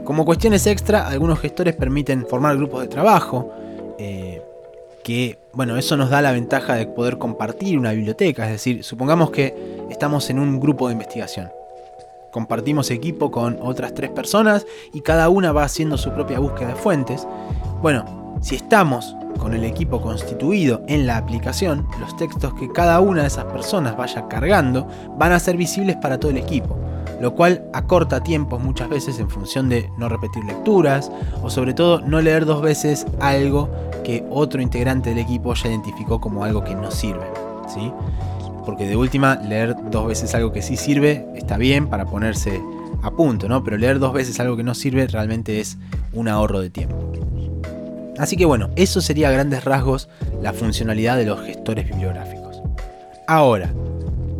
Como 0.05 0.25
cuestiones 0.25 0.65
extra, 0.65 1.07
algunos 1.07 1.39
gestores 1.39 1.75
permiten 1.75 2.25
formar 2.25 2.57
grupos 2.57 2.81
de 2.81 2.87
trabajo, 2.87 3.51
eh, 3.99 4.41
que 5.07 5.39
bueno, 5.53 5.77
eso 5.77 5.95
nos 5.95 6.09
da 6.09 6.21
la 6.21 6.33
ventaja 6.33 6.75
de 6.75 6.85
poder 6.85 7.17
compartir 7.17 7.79
una 7.79 7.93
biblioteca, 7.93 8.43
es 8.43 8.51
decir, 8.51 8.83
supongamos 8.83 9.31
que 9.31 9.55
estamos 9.89 10.29
en 10.29 10.37
un 10.37 10.59
grupo 10.59 10.87
de 10.87 10.93
investigación. 10.95 11.49
Compartimos 12.29 12.91
equipo 12.91 13.31
con 13.31 13.57
otras 13.61 13.93
tres 13.93 14.09
personas 14.09 14.65
y 14.93 14.99
cada 14.99 15.29
una 15.29 15.53
va 15.53 15.63
haciendo 15.63 15.97
su 15.97 16.11
propia 16.11 16.39
búsqueda 16.39 16.73
de 16.73 16.75
fuentes. 16.75 17.25
Bueno, 17.81 18.37
si 18.41 18.55
estamos 18.55 19.15
con 19.37 19.53
el 19.53 19.63
equipo 19.63 20.01
constituido 20.01 20.81
en 20.87 21.07
la 21.07 21.17
aplicación, 21.17 21.87
los 21.99 22.15
textos 22.17 22.53
que 22.53 22.71
cada 22.71 22.99
una 22.99 23.21
de 23.21 23.27
esas 23.27 23.45
personas 23.45 23.95
vaya 23.95 24.27
cargando 24.27 24.87
van 25.17 25.31
a 25.31 25.39
ser 25.39 25.57
visibles 25.57 25.95
para 25.97 26.19
todo 26.19 26.31
el 26.31 26.37
equipo, 26.37 26.77
lo 27.21 27.33
cual 27.35 27.65
acorta 27.73 28.21
tiempos 28.21 28.61
muchas 28.61 28.89
veces 28.89 29.19
en 29.19 29.29
función 29.29 29.69
de 29.69 29.89
no 29.97 30.09
repetir 30.09 30.43
lecturas 30.43 31.11
o 31.41 31.49
sobre 31.49 31.73
todo 31.73 32.01
no 32.01 32.21
leer 32.21 32.45
dos 32.45 32.61
veces 32.61 33.05
algo 33.19 33.69
que 34.03 34.25
otro 34.29 34.61
integrante 34.61 35.09
del 35.09 35.19
equipo 35.19 35.53
ya 35.53 35.69
identificó 35.69 36.19
como 36.19 36.43
algo 36.43 36.63
que 36.63 36.75
no 36.75 36.91
sirve. 36.91 37.25
¿sí? 37.67 37.91
Porque 38.65 38.85
de 38.85 38.95
última, 38.95 39.35
leer 39.35 39.75
dos 39.91 40.07
veces 40.07 40.33
algo 40.35 40.51
que 40.51 40.61
sí 40.61 40.77
sirve 40.77 41.25
está 41.35 41.57
bien 41.57 41.87
para 41.87 42.05
ponerse 42.05 42.61
a 43.01 43.11
punto, 43.11 43.47
¿no? 43.47 43.63
pero 43.63 43.77
leer 43.77 43.99
dos 43.99 44.13
veces 44.13 44.39
algo 44.39 44.57
que 44.57 44.63
no 44.63 44.75
sirve 44.75 45.07
realmente 45.07 45.59
es 45.59 45.77
un 46.13 46.27
ahorro 46.27 46.59
de 46.59 46.69
tiempo. 46.69 47.16
Así 48.17 48.35
que 48.35 48.45
bueno, 48.45 48.69
eso 48.75 49.01
sería 49.01 49.29
a 49.29 49.31
grandes 49.31 49.63
rasgos 49.63 50.09
la 50.41 50.53
funcionalidad 50.53 51.17
de 51.17 51.25
los 51.25 51.41
gestores 51.41 51.87
bibliográficos. 51.87 52.61
Ahora, 53.27 53.73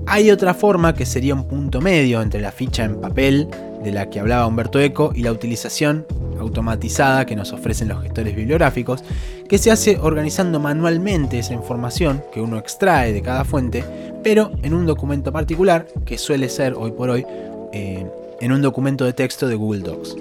hay 0.06 0.32
otra 0.32 0.54
forma 0.54 0.94
que 0.94 1.06
sería 1.06 1.36
un 1.36 1.48
punto 1.48 1.82
medio 1.82 2.22
entre 2.22 2.40
la 2.40 2.52
ficha 2.52 2.86
en 2.86 3.02
papel 3.02 3.48
de 3.84 3.92
la 3.92 4.10
que 4.10 4.20
hablaba 4.20 4.48
Humberto 4.48 4.80
Eco 4.80 5.12
y 5.14 5.22
la 5.22 5.32
utilización 5.32 6.06
automatizada 6.40 7.26
que 7.26 7.36
nos 7.36 7.52
ofrecen 7.52 7.88
los 7.90 8.02
gestores 8.02 8.36
bibliográficos, 8.36 9.04
que 9.50 9.58
se 9.58 9.72
hace 9.72 9.98
organizando 9.98 10.60
manualmente 10.60 11.40
esa 11.40 11.54
información 11.54 12.24
que 12.32 12.42
uno 12.42 12.58
extrae 12.58 13.12
de 13.12 13.22
cada 13.22 13.44
fuente, 13.44 13.84
pero 14.24 14.52
en 14.64 14.74
un 14.74 14.86
documento 14.86 15.32
particular, 15.32 15.88
que 16.06 16.18
suele 16.18 16.50
ser 16.50 16.74
hoy 16.74 16.92
por 16.92 17.10
hoy 17.10 17.26
eh, 17.74 18.06
en 18.40 18.52
un 18.52 18.62
documento 18.62 19.04
de 19.06 19.14
texto 19.14 19.48
de 19.48 19.56
Google 19.56 19.82
Docs. 19.82 20.16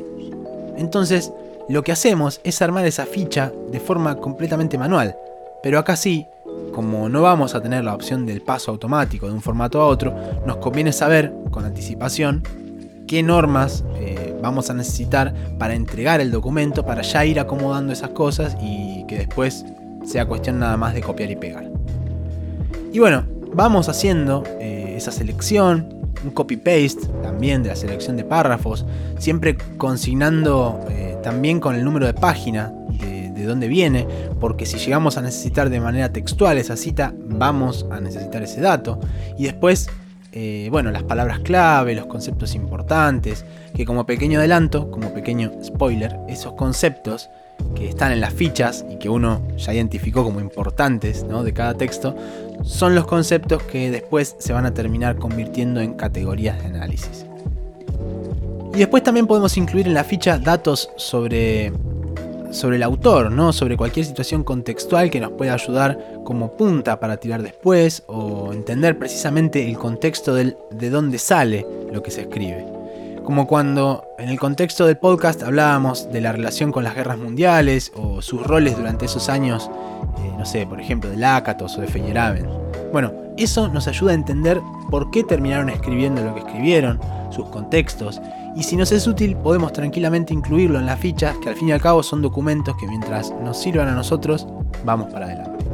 Entonces, 0.77 1.33
lo 1.69 1.83
que 1.83 1.93
hacemos 1.93 2.41
es 2.45 2.63
armar 2.63 2.87
esa 2.87 3.07
ficha 3.07 3.53
de 3.71 3.81
forma 3.81 4.17
completamente 4.17 4.79
manual. 4.79 5.17
Pero 5.63 5.79
acá 5.79 5.97
sí, 5.97 6.27
como 6.73 7.09
no 7.09 7.23
vamos 7.23 7.55
a 7.55 7.61
tener 7.61 7.85
la 7.85 7.95
opción 7.95 8.25
del 8.25 8.43
paso 8.43 8.71
automático 8.71 9.27
de 9.27 9.33
un 9.33 9.43
formato 9.43 9.81
a 9.81 9.87
otro, 9.87 10.15
nos 10.47 10.59
conviene 10.59 10.93
saber 10.93 11.33
con 11.51 11.65
anticipación 11.65 12.43
qué 13.07 13.23
normas 13.23 13.85
eh, 13.97 14.37
vamos 14.43 14.71
a 14.71 14.75
necesitar 14.75 15.35
para 15.59 15.75
entregar 15.75 16.21
el 16.21 16.31
documento, 16.31 16.85
para 16.85 17.03
ya 17.03 17.25
ir 17.25 17.41
acomodando 17.41 17.93
esas 17.93 18.11
cosas 18.11 18.57
y 18.61 19.05
que 19.07 19.19
después 19.19 19.65
sea 20.05 20.27
cuestión 20.27 20.59
nada 20.59 20.77
más 20.77 20.95
de 20.95 21.01
copiar 21.01 21.31
y 21.31 21.37
pegar. 21.37 21.69
Y 22.93 22.99
bueno, 22.99 23.25
vamos 23.55 23.89
haciendo 23.89 24.45
eh, 24.61 24.95
esa 24.97 25.11
selección, 25.11 25.96
un 26.27 26.33
copy-paste 26.33 27.07
también 27.23 27.63
de 27.63 27.71
la 27.71 27.77
selección 27.77 28.17
de 28.17 28.25
párrafos, 28.25 28.85
siempre 29.19 29.57
consignando 29.77 30.85
eh, 30.91 31.17
también 31.23 31.61
con 31.61 31.75
el 31.75 31.85
número 31.85 32.07
de 32.07 32.15
página 32.15 32.73
de, 32.91 33.31
de 33.31 33.45
dónde 33.45 33.69
viene, 33.69 34.07
porque 34.41 34.67
si 34.67 34.79
llegamos 34.79 35.17
a 35.17 35.23
necesitar 35.23 35.71
de 35.71 35.81
manera 35.81 36.13
textual 36.13 36.59
esa 36.59 36.77
cita, 36.77 37.15
vamos 37.17 37.87
a 37.91 38.01
necesitar 38.01 38.43
ese 38.43 38.61
dato. 38.61 39.01
Y 39.39 39.45
después, 39.45 39.89
eh, 40.33 40.69
bueno, 40.71 40.91
las 40.91 41.05
palabras 41.05 41.41
clave, 41.41 41.95
los 41.95 42.07
conceptos 42.07 42.55
importantes, 42.55 43.45
que 43.75 43.85
como 43.85 44.07
pequeño 44.07 44.39
adelanto, 44.39 44.91
como 44.91 45.13
pequeño 45.13 45.53
spoiler, 45.63 46.17
esos 46.29 46.55
conceptos 46.55 47.31
que 47.75 47.89
están 47.89 48.13
en 48.13 48.21
las 48.21 48.33
fichas 48.33 48.85
y 48.91 48.97
que 48.97 49.09
uno 49.09 49.43
ya 49.57 49.75
identificó 49.75 50.25
como 50.25 50.41
importantes 50.41 51.25
¿no? 51.25 51.45
de 51.45 51.53
cada 51.53 51.75
texto, 51.75 52.17
son 52.65 52.95
los 52.95 53.07
conceptos 53.07 53.63
que 53.65 53.91
después 53.91 54.37
se 54.39 54.53
van 54.53 54.67
a 54.67 54.75
terminar 54.75 55.17
convirtiendo 55.17 55.81
en 55.81 55.95
categorías 55.95 56.59
de 56.63 56.69
análisis. 56.69 57.27
Y 58.75 58.79
después 58.79 59.03
también 59.03 59.27
podemos 59.27 59.57
incluir 59.57 59.87
en 59.87 59.95
la 59.95 60.05
ficha 60.05 60.39
datos 60.39 60.91
sobre, 60.97 61.73
sobre 62.51 62.77
el 62.77 62.83
autor, 62.83 63.31
¿no? 63.31 63.53
sobre 63.53 63.77
cualquier 63.77 64.05
situación 64.05 64.45
contextual 64.45 65.11
que 65.11 65.21
nos 65.21 65.33
pueda 65.33 65.55
ayudar 65.55 65.99
como 66.25 66.53
punta 66.57 67.01
para 67.01 67.17
tirar 67.17 67.43
después 67.43 68.03
o 68.07 68.53
entender 68.53 68.99
precisamente 68.99 69.67
el 69.67 69.79
contexto 69.79 70.35
de 70.35 70.91
dónde 70.91 71.19
sale 71.19 71.67
lo 71.91 72.03
que 72.03 72.11
se 72.11 72.23
escribe. 72.23 72.76
Como 73.27 73.49
cuando 73.49 74.05
en 74.19 74.29
el 74.29 74.39
contexto 74.39 74.87
del 74.87 74.99
podcast 74.99 75.43
hablábamos 75.43 76.13
de 76.13 76.21
la 76.21 76.31
relación 76.31 76.71
con 76.71 76.85
las 76.85 76.95
guerras 76.95 77.19
mundiales 77.19 77.91
o 77.97 78.23
sus 78.23 78.41
roles 78.47 78.77
durante 78.77 79.07
esos 79.07 79.29
años, 79.29 79.69
eh, 80.19 80.33
no 80.39 80.47
sé, 80.47 80.65
por 80.65 80.81
ejemplo, 80.81 81.11
de 81.11 81.17
Lakatos 81.17 81.77
o 81.77 81.81
de 81.81 81.89
Feyerabend. 81.89 82.47
Bueno, 82.93 83.13
eso 83.37 83.67
nos 83.67 83.89
ayuda 83.89 84.13
a 84.13 84.15
entender 84.15 84.61
por 84.93 85.11
qué 85.11 85.25
terminaron 85.25 85.71
escribiendo 85.71 86.23
lo 86.23 86.35
que 86.35 86.41
escribieron, 86.41 87.01
sus 87.31 87.49
contextos, 87.49 88.23
y 88.55 88.63
si 88.63 88.77
nos 88.77 88.93
es 88.93 89.09
útil 89.09 89.37
podemos 89.37 89.73
tranquilamente 89.73 90.33
incluirlo 90.33 90.79
en 90.79 90.87
las 90.87 91.01
fichas, 91.01 91.37
que 91.39 91.49
al 91.49 91.57
fin 91.57 91.71
y 91.71 91.73
al 91.73 91.83
cabo 91.83 92.05
son 92.05 92.23
documentos 92.23 92.77
que 92.77 92.87
mientras 92.87 93.35
nos 93.43 93.59
sirvan 93.59 93.89
a 93.89 93.93
nosotros, 93.97 94.47
vamos 94.85 95.13
para 95.13 95.27
adelante. 95.27 95.65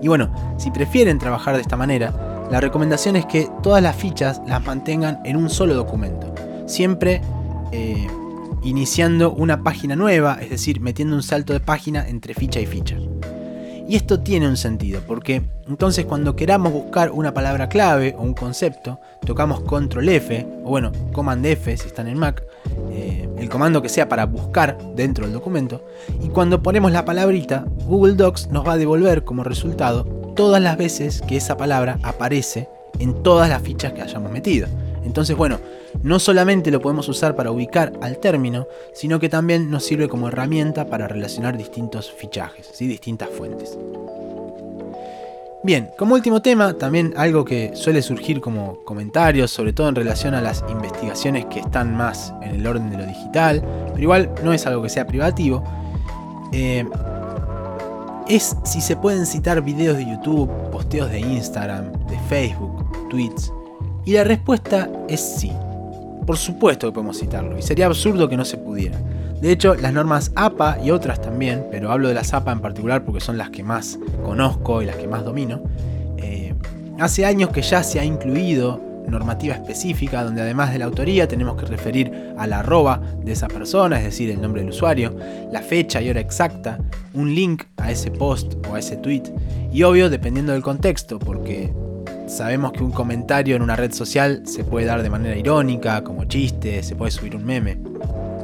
Y 0.00 0.08
bueno, 0.08 0.32
si 0.56 0.70
prefieren 0.70 1.18
trabajar 1.18 1.56
de 1.56 1.60
esta 1.60 1.76
manera, 1.76 2.31
la 2.52 2.60
recomendación 2.60 3.16
es 3.16 3.24
que 3.24 3.48
todas 3.62 3.82
las 3.82 3.96
fichas 3.96 4.42
las 4.46 4.62
mantengan 4.62 5.20
en 5.24 5.36
un 5.36 5.48
solo 5.48 5.72
documento, 5.72 6.34
siempre 6.66 7.22
eh, 7.72 8.06
iniciando 8.62 9.32
una 9.32 9.62
página 9.62 9.96
nueva, 9.96 10.36
es 10.38 10.50
decir, 10.50 10.78
metiendo 10.78 11.16
un 11.16 11.22
salto 11.22 11.54
de 11.54 11.60
página 11.60 12.06
entre 12.06 12.34
ficha 12.34 12.60
y 12.60 12.66
ficha. 12.66 12.98
Y 13.88 13.96
esto 13.96 14.20
tiene 14.20 14.48
un 14.48 14.58
sentido, 14.58 15.00
porque 15.06 15.40
entonces 15.66 16.04
cuando 16.04 16.36
queramos 16.36 16.74
buscar 16.74 17.10
una 17.10 17.32
palabra 17.32 17.70
clave 17.70 18.14
o 18.18 18.22
un 18.22 18.34
concepto, 18.34 19.00
tocamos 19.24 19.60
control 19.60 20.10
F, 20.10 20.46
o 20.62 20.68
bueno, 20.68 20.92
command 21.14 21.46
F 21.46 21.74
si 21.78 21.86
están 21.86 22.06
en 22.06 22.18
Mac, 22.18 22.44
eh, 22.90 23.30
el 23.38 23.48
comando 23.48 23.80
que 23.80 23.88
sea 23.88 24.10
para 24.10 24.26
buscar 24.26 24.76
dentro 24.94 25.24
del 25.24 25.32
documento, 25.32 25.86
y 26.22 26.28
cuando 26.28 26.62
ponemos 26.62 26.92
la 26.92 27.06
palabrita, 27.06 27.64
Google 27.86 28.12
Docs 28.12 28.48
nos 28.50 28.68
va 28.68 28.74
a 28.74 28.76
devolver 28.76 29.24
como 29.24 29.42
resultado 29.42 30.21
todas 30.34 30.62
las 30.62 30.76
veces 30.76 31.22
que 31.22 31.36
esa 31.36 31.56
palabra 31.56 31.98
aparece 32.02 32.68
en 32.98 33.22
todas 33.22 33.48
las 33.48 33.62
fichas 33.62 33.92
que 33.92 34.02
hayamos 34.02 34.30
metido. 34.30 34.68
Entonces, 35.04 35.36
bueno, 35.36 35.58
no 36.02 36.18
solamente 36.18 36.70
lo 36.70 36.80
podemos 36.80 37.08
usar 37.08 37.34
para 37.34 37.50
ubicar 37.50 37.92
al 38.00 38.18
término, 38.18 38.66
sino 38.94 39.18
que 39.18 39.28
también 39.28 39.70
nos 39.70 39.84
sirve 39.84 40.08
como 40.08 40.28
herramienta 40.28 40.86
para 40.86 41.08
relacionar 41.08 41.56
distintos 41.56 42.10
fichajes, 42.12 42.70
¿sí? 42.72 42.86
distintas 42.86 43.28
fuentes. 43.30 43.76
Bien, 45.64 45.90
como 45.96 46.14
último 46.14 46.42
tema, 46.42 46.74
también 46.74 47.14
algo 47.16 47.44
que 47.44 47.70
suele 47.74 48.02
surgir 48.02 48.40
como 48.40 48.82
comentarios, 48.84 49.52
sobre 49.52 49.72
todo 49.72 49.88
en 49.88 49.94
relación 49.94 50.34
a 50.34 50.40
las 50.40 50.64
investigaciones 50.68 51.44
que 51.46 51.60
están 51.60 51.96
más 51.96 52.34
en 52.42 52.56
el 52.56 52.66
orden 52.66 52.90
de 52.90 52.96
lo 52.96 53.06
digital, 53.06 53.62
pero 53.90 54.02
igual 54.02 54.34
no 54.42 54.52
es 54.52 54.66
algo 54.66 54.82
que 54.82 54.88
sea 54.88 55.06
privativo. 55.06 55.62
Eh, 56.52 56.84
es 58.36 58.56
si 58.64 58.80
se 58.80 58.96
pueden 58.96 59.26
citar 59.26 59.62
videos 59.62 59.98
de 59.98 60.06
YouTube, 60.06 60.48
posteos 60.70 61.10
de 61.10 61.20
Instagram, 61.20 61.92
de 62.06 62.18
Facebook, 62.28 63.08
tweets. 63.10 63.52
Y 64.06 64.12
la 64.12 64.24
respuesta 64.24 64.88
es 65.08 65.20
sí. 65.20 65.52
Por 66.26 66.38
supuesto 66.38 66.86
que 66.86 66.92
podemos 66.92 67.18
citarlo, 67.18 67.58
y 67.58 67.62
sería 67.62 67.86
absurdo 67.86 68.28
que 68.28 68.36
no 68.36 68.44
se 68.44 68.56
pudiera. 68.56 68.98
De 69.40 69.50
hecho, 69.52 69.74
las 69.74 69.92
normas 69.92 70.32
APA 70.34 70.78
y 70.82 70.90
otras 70.92 71.20
también, 71.20 71.66
pero 71.70 71.90
hablo 71.90 72.08
de 72.08 72.14
las 72.14 72.32
APA 72.32 72.52
en 72.52 72.60
particular 72.60 73.04
porque 73.04 73.20
son 73.20 73.36
las 73.36 73.50
que 73.50 73.62
más 73.62 73.98
conozco 74.24 74.80
y 74.80 74.86
las 74.86 74.96
que 74.96 75.08
más 75.08 75.24
domino, 75.24 75.60
eh, 76.16 76.54
hace 77.00 77.26
años 77.26 77.50
que 77.50 77.60
ya 77.60 77.82
se 77.82 78.00
ha 78.00 78.04
incluido 78.04 78.80
normativa 79.08 79.54
específica 79.54 80.24
donde 80.24 80.42
además 80.42 80.72
de 80.72 80.78
la 80.78 80.86
autoría 80.86 81.28
tenemos 81.28 81.56
que 81.56 81.66
referir 81.66 82.34
a 82.36 82.46
la 82.46 82.60
arroba 82.60 83.00
de 83.22 83.32
esa 83.32 83.48
persona, 83.48 83.98
es 83.98 84.04
decir, 84.04 84.30
el 84.30 84.40
nombre 84.40 84.62
del 84.62 84.70
usuario, 84.70 85.14
la 85.50 85.60
fecha 85.60 86.00
y 86.00 86.10
hora 86.10 86.20
exacta, 86.20 86.78
un 87.14 87.34
link 87.34 87.64
a 87.76 87.90
ese 87.90 88.10
post 88.10 88.54
o 88.68 88.74
a 88.74 88.78
ese 88.78 88.96
tweet 88.96 89.24
y 89.72 89.82
obvio 89.82 90.10
dependiendo 90.10 90.52
del 90.52 90.62
contexto 90.62 91.18
porque 91.18 91.72
sabemos 92.26 92.72
que 92.72 92.82
un 92.82 92.92
comentario 92.92 93.56
en 93.56 93.62
una 93.62 93.76
red 93.76 93.92
social 93.92 94.42
se 94.44 94.64
puede 94.64 94.86
dar 94.86 95.02
de 95.02 95.10
manera 95.10 95.36
irónica, 95.36 96.02
como 96.02 96.24
chiste, 96.24 96.82
se 96.82 96.96
puede 96.96 97.10
subir 97.10 97.36
un 97.36 97.44
meme. 97.44 97.78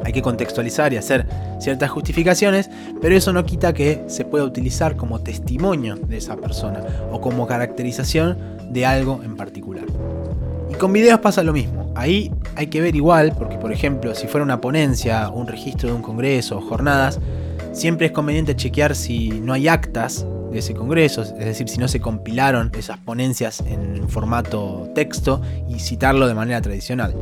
Hay 0.04 0.12
que 0.12 0.22
contextualizar 0.22 0.92
y 0.92 0.96
hacer 0.96 1.26
ciertas 1.58 1.90
justificaciones, 1.90 2.70
pero 3.00 3.14
eso 3.14 3.32
no 3.32 3.44
quita 3.44 3.74
que 3.74 4.04
se 4.06 4.24
pueda 4.24 4.44
utilizar 4.44 4.96
como 4.96 5.20
testimonio 5.20 5.96
de 5.96 6.16
esa 6.16 6.36
persona 6.36 6.80
o 7.10 7.20
como 7.20 7.46
caracterización 7.46 8.38
de 8.70 8.86
algo 8.86 9.20
en 9.22 9.36
particular 9.36 9.84
con 10.78 10.92
videos 10.92 11.20
pasa 11.20 11.42
lo 11.42 11.52
mismo. 11.52 11.92
Ahí 11.94 12.32
hay 12.56 12.68
que 12.68 12.80
ver 12.80 12.94
igual, 12.94 13.34
porque 13.36 13.56
por 13.58 13.72
ejemplo, 13.72 14.14
si 14.14 14.26
fuera 14.26 14.44
una 14.44 14.60
ponencia, 14.60 15.28
un 15.28 15.46
registro 15.46 15.88
de 15.88 15.94
un 15.94 16.02
congreso 16.02 16.60
jornadas, 16.60 17.18
siempre 17.72 18.06
es 18.06 18.12
conveniente 18.12 18.56
chequear 18.56 18.94
si 18.94 19.28
no 19.28 19.52
hay 19.52 19.68
actas 19.68 20.26
de 20.50 20.60
ese 20.60 20.74
congreso, 20.74 21.22
es 21.22 21.36
decir, 21.36 21.68
si 21.68 21.78
no 21.78 21.88
se 21.88 22.00
compilaron 22.00 22.72
esas 22.78 22.98
ponencias 22.98 23.62
en 23.66 24.08
formato 24.08 24.88
texto 24.94 25.42
y 25.68 25.78
citarlo 25.80 26.26
de 26.26 26.34
manera 26.34 26.62
tradicional. 26.62 27.14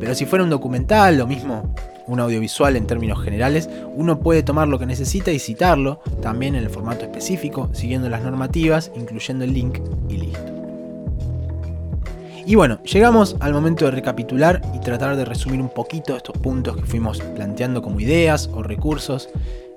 Pero 0.00 0.14
si 0.14 0.26
fuera 0.26 0.42
un 0.42 0.50
documental, 0.50 1.16
lo 1.16 1.26
mismo 1.26 1.74
un 2.06 2.20
audiovisual 2.20 2.76
en 2.76 2.86
términos 2.86 3.22
generales, 3.22 3.68
uno 3.94 4.20
puede 4.20 4.42
tomar 4.42 4.68
lo 4.68 4.78
que 4.78 4.86
necesita 4.86 5.32
y 5.32 5.38
citarlo 5.38 6.00
también 6.22 6.54
en 6.54 6.62
el 6.62 6.70
formato 6.70 7.04
específico, 7.04 7.68
siguiendo 7.72 8.08
las 8.08 8.22
normativas, 8.22 8.92
incluyendo 8.94 9.44
el 9.44 9.52
link 9.52 9.80
y 10.08 10.18
listo. 10.18 10.55
Y 12.46 12.54
bueno, 12.54 12.80
llegamos 12.84 13.34
al 13.40 13.52
momento 13.52 13.86
de 13.86 13.90
recapitular 13.90 14.62
y 14.72 14.78
tratar 14.78 15.16
de 15.16 15.24
resumir 15.24 15.60
un 15.60 15.68
poquito 15.68 16.16
estos 16.16 16.38
puntos 16.38 16.76
que 16.76 16.84
fuimos 16.84 17.20
planteando 17.20 17.82
como 17.82 17.98
ideas 17.98 18.48
o 18.52 18.62
recursos, 18.62 19.28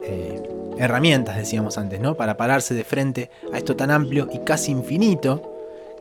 eh, 0.03 0.39
herramientas 0.77 1.35
decíamos 1.35 1.79
antes, 1.79 1.99
¿no? 1.99 2.13
Para 2.13 2.37
pararse 2.37 2.75
de 2.75 2.83
frente 2.83 3.31
a 3.51 3.57
esto 3.57 3.75
tan 3.75 3.89
amplio 3.89 4.29
y 4.31 4.39
casi 4.45 4.71
infinito 4.71 5.41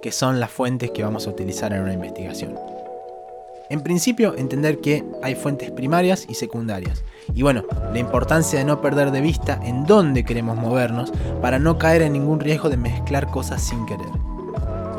que 0.02 0.12
son 0.12 0.40
las 0.40 0.50
fuentes 0.50 0.90
que 0.90 1.02
vamos 1.02 1.26
a 1.26 1.30
utilizar 1.30 1.72
en 1.72 1.80
una 1.80 1.94
investigación. 1.94 2.54
En 3.70 3.80
principio, 3.80 4.34
entender 4.36 4.78
que 4.78 5.04
hay 5.22 5.36
fuentes 5.36 5.70
primarias 5.70 6.26
y 6.28 6.34
secundarias. 6.34 7.02
Y 7.34 7.42
bueno, 7.42 7.64
la 7.92 7.98
importancia 7.98 8.58
de 8.58 8.66
no 8.66 8.82
perder 8.82 9.10
de 9.10 9.22
vista 9.22 9.58
en 9.64 9.84
dónde 9.84 10.22
queremos 10.22 10.58
movernos 10.58 11.12
para 11.40 11.58
no 11.58 11.78
caer 11.78 12.02
en 12.02 12.12
ningún 12.12 12.40
riesgo 12.40 12.68
de 12.68 12.76
mezclar 12.76 13.26
cosas 13.28 13.62
sin 13.62 13.86
querer. 13.86 14.27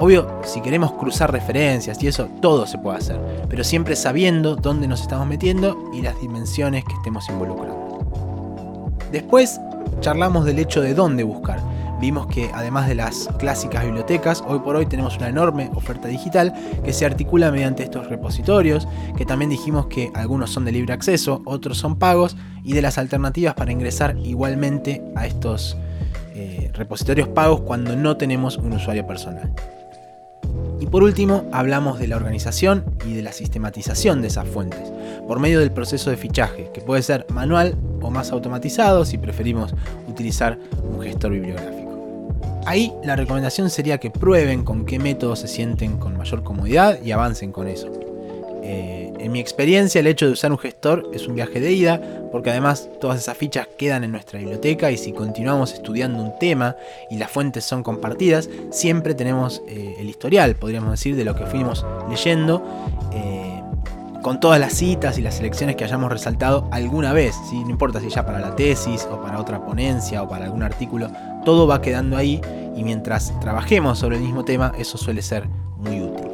Obvio, 0.02 0.40
si 0.46 0.62
queremos 0.62 0.94
cruzar 0.94 1.30
referencias 1.30 2.02
y 2.02 2.08
eso, 2.08 2.30
todo 2.42 2.66
se 2.66 2.78
puede 2.78 3.00
hacer, 3.00 3.20
pero 3.50 3.66
siempre 3.66 3.98
sabiendo 3.98 4.56
dónde 4.56 4.88
nos 4.88 5.02
estamos 5.02 5.28
metiendo 5.28 5.78
y 5.94 6.02
las 6.02 6.18
dimensiones 6.22 6.86
que 6.86 6.94
estemos 6.94 7.28
involucrando. 7.28 8.94
Después, 9.12 9.60
charlamos 10.00 10.46
del 10.46 10.60
hecho 10.60 10.80
de 10.82 10.94
dónde 10.94 11.24
buscar. 11.24 11.60
Vimos 12.00 12.28
que 12.28 12.50
además 12.54 12.88
de 12.88 12.96
las 12.96 13.28
clásicas 13.40 13.84
bibliotecas, 13.84 14.42
hoy 14.48 14.60
por 14.60 14.78
hoy 14.78 14.86
tenemos 14.86 15.18
una 15.18 15.28
enorme 15.28 15.70
oferta 15.76 16.08
digital 16.08 16.54
que 16.86 16.94
se 16.94 17.06
articula 17.06 17.52
mediante 17.52 17.84
estos 17.84 18.08
repositorios, 18.08 18.88
que 19.18 19.26
también 19.26 19.50
dijimos 19.50 19.88
que 19.88 20.12
algunos 20.16 20.50
son 20.50 20.64
de 20.64 20.72
libre 20.72 20.94
acceso, 20.94 21.42
otros 21.44 21.78
son 21.78 22.00
pagos, 22.00 22.38
y 22.64 22.72
de 22.72 22.82
las 22.82 22.98
alternativas 22.98 23.54
para 23.54 23.74
ingresar 23.74 24.16
igualmente 24.18 25.04
a 25.18 25.28
estos 25.28 25.76
eh, 26.36 26.72
repositorios 26.74 27.28
pagos 27.28 27.62
cuando 27.62 27.98
no 27.98 28.16
tenemos 28.16 28.56
un 28.56 28.72
usuario 28.72 29.06
personal. 29.06 29.54
Y 30.80 30.88
por 30.88 31.04
último, 31.04 31.46
hablamos 31.52 32.00
de 32.00 32.08
la 32.08 32.16
organización 32.16 32.86
y 33.06 33.14
de 33.14 33.22
la 33.22 33.34
sistematización 33.34 34.22
de 34.22 34.28
esas 34.28 34.48
fuentes, 34.48 34.92
por 35.28 35.40
medio 35.40 35.60
del 35.60 35.72
proceso 35.72 36.10
de 36.10 36.18
fichaje, 36.18 36.70
que 36.74 36.82
puede 36.82 37.02
ser 37.02 37.26
manual 37.34 37.76
o 38.02 38.10
más 38.10 38.32
automatizado 38.32 39.04
si 39.04 39.18
preferimos 39.18 39.74
utilizar 40.08 40.58
un 40.84 41.02
gestor 41.02 41.32
bibliográfico. 41.32 41.80
Ahí 42.66 42.94
la 43.04 43.16
recomendación 43.16 43.70
sería 43.70 43.98
que 43.98 44.12
prueben 44.12 44.64
con 44.64 44.86
qué 44.86 45.00
métodos 45.00 45.40
se 45.40 45.48
sienten 45.48 45.98
con 45.98 46.18
mayor 46.18 46.44
comodidad 46.44 47.02
y 47.04 47.12
avancen 47.12 47.52
con 47.52 47.68
eso. 47.68 48.09
Eh, 48.72 49.12
en 49.18 49.32
mi 49.32 49.40
experiencia, 49.40 49.98
el 49.98 50.06
hecho 50.06 50.28
de 50.28 50.34
usar 50.34 50.52
un 50.52 50.60
gestor 50.60 51.10
es 51.12 51.28
un 51.28 51.34
viaje 51.34 51.60
de 51.60 51.72
ida, 51.72 52.00
porque 52.32 52.52
además 52.52 52.88
todas 53.02 53.20
esas 53.20 53.36
fichas 53.36 53.68
quedan 53.80 54.04
en 54.04 54.12
nuestra 54.12 54.38
biblioteca 54.38 54.92
y 54.92 54.98
si 54.98 55.12
continuamos 55.12 55.74
estudiando 55.74 56.22
un 56.22 56.38
tema 56.38 56.76
y 57.10 57.18
las 57.18 57.32
fuentes 57.32 57.66
son 57.66 57.82
compartidas, 57.82 58.48
siempre 58.70 59.16
tenemos 59.16 59.64
eh, 59.68 59.96
el 59.98 60.08
historial, 60.08 60.56
podríamos 60.56 60.92
decir, 60.92 61.16
de 61.16 61.26
lo 61.26 61.36
que 61.36 61.48
fuimos 61.48 61.84
leyendo. 62.12 62.64
Eh, 63.12 63.60
con 64.22 64.40
todas 64.40 64.60
las 64.60 64.74
citas 64.74 65.18
y 65.18 65.24
las 65.24 65.38
selecciones 65.38 65.76
que 65.76 65.86
hayamos 65.86 66.12
resaltado 66.12 66.68
alguna 66.72 67.12
vez, 67.12 67.36
no 67.52 67.70
importa 67.70 68.00
si 68.02 68.10
ya 68.10 68.24
para 68.24 68.40
la 68.40 68.56
tesis 68.56 69.08
o 69.10 69.20
para 69.20 69.40
otra 69.40 69.66
ponencia 69.66 70.22
o 70.22 70.30
para 70.30 70.46
algún 70.46 70.62
artículo, 70.62 71.10
todo 71.44 71.66
va 71.66 71.82
quedando 71.82 72.18
ahí 72.18 72.40
y 72.76 72.84
mientras 72.84 73.34
trabajemos 73.40 73.98
sobre 73.98 74.18
el 74.18 74.22
mismo 74.22 74.46
tema, 74.46 74.74
eso 74.78 74.98
suele 74.98 75.24
ser 75.24 75.48
muy 75.78 76.02
útil. 76.02 76.28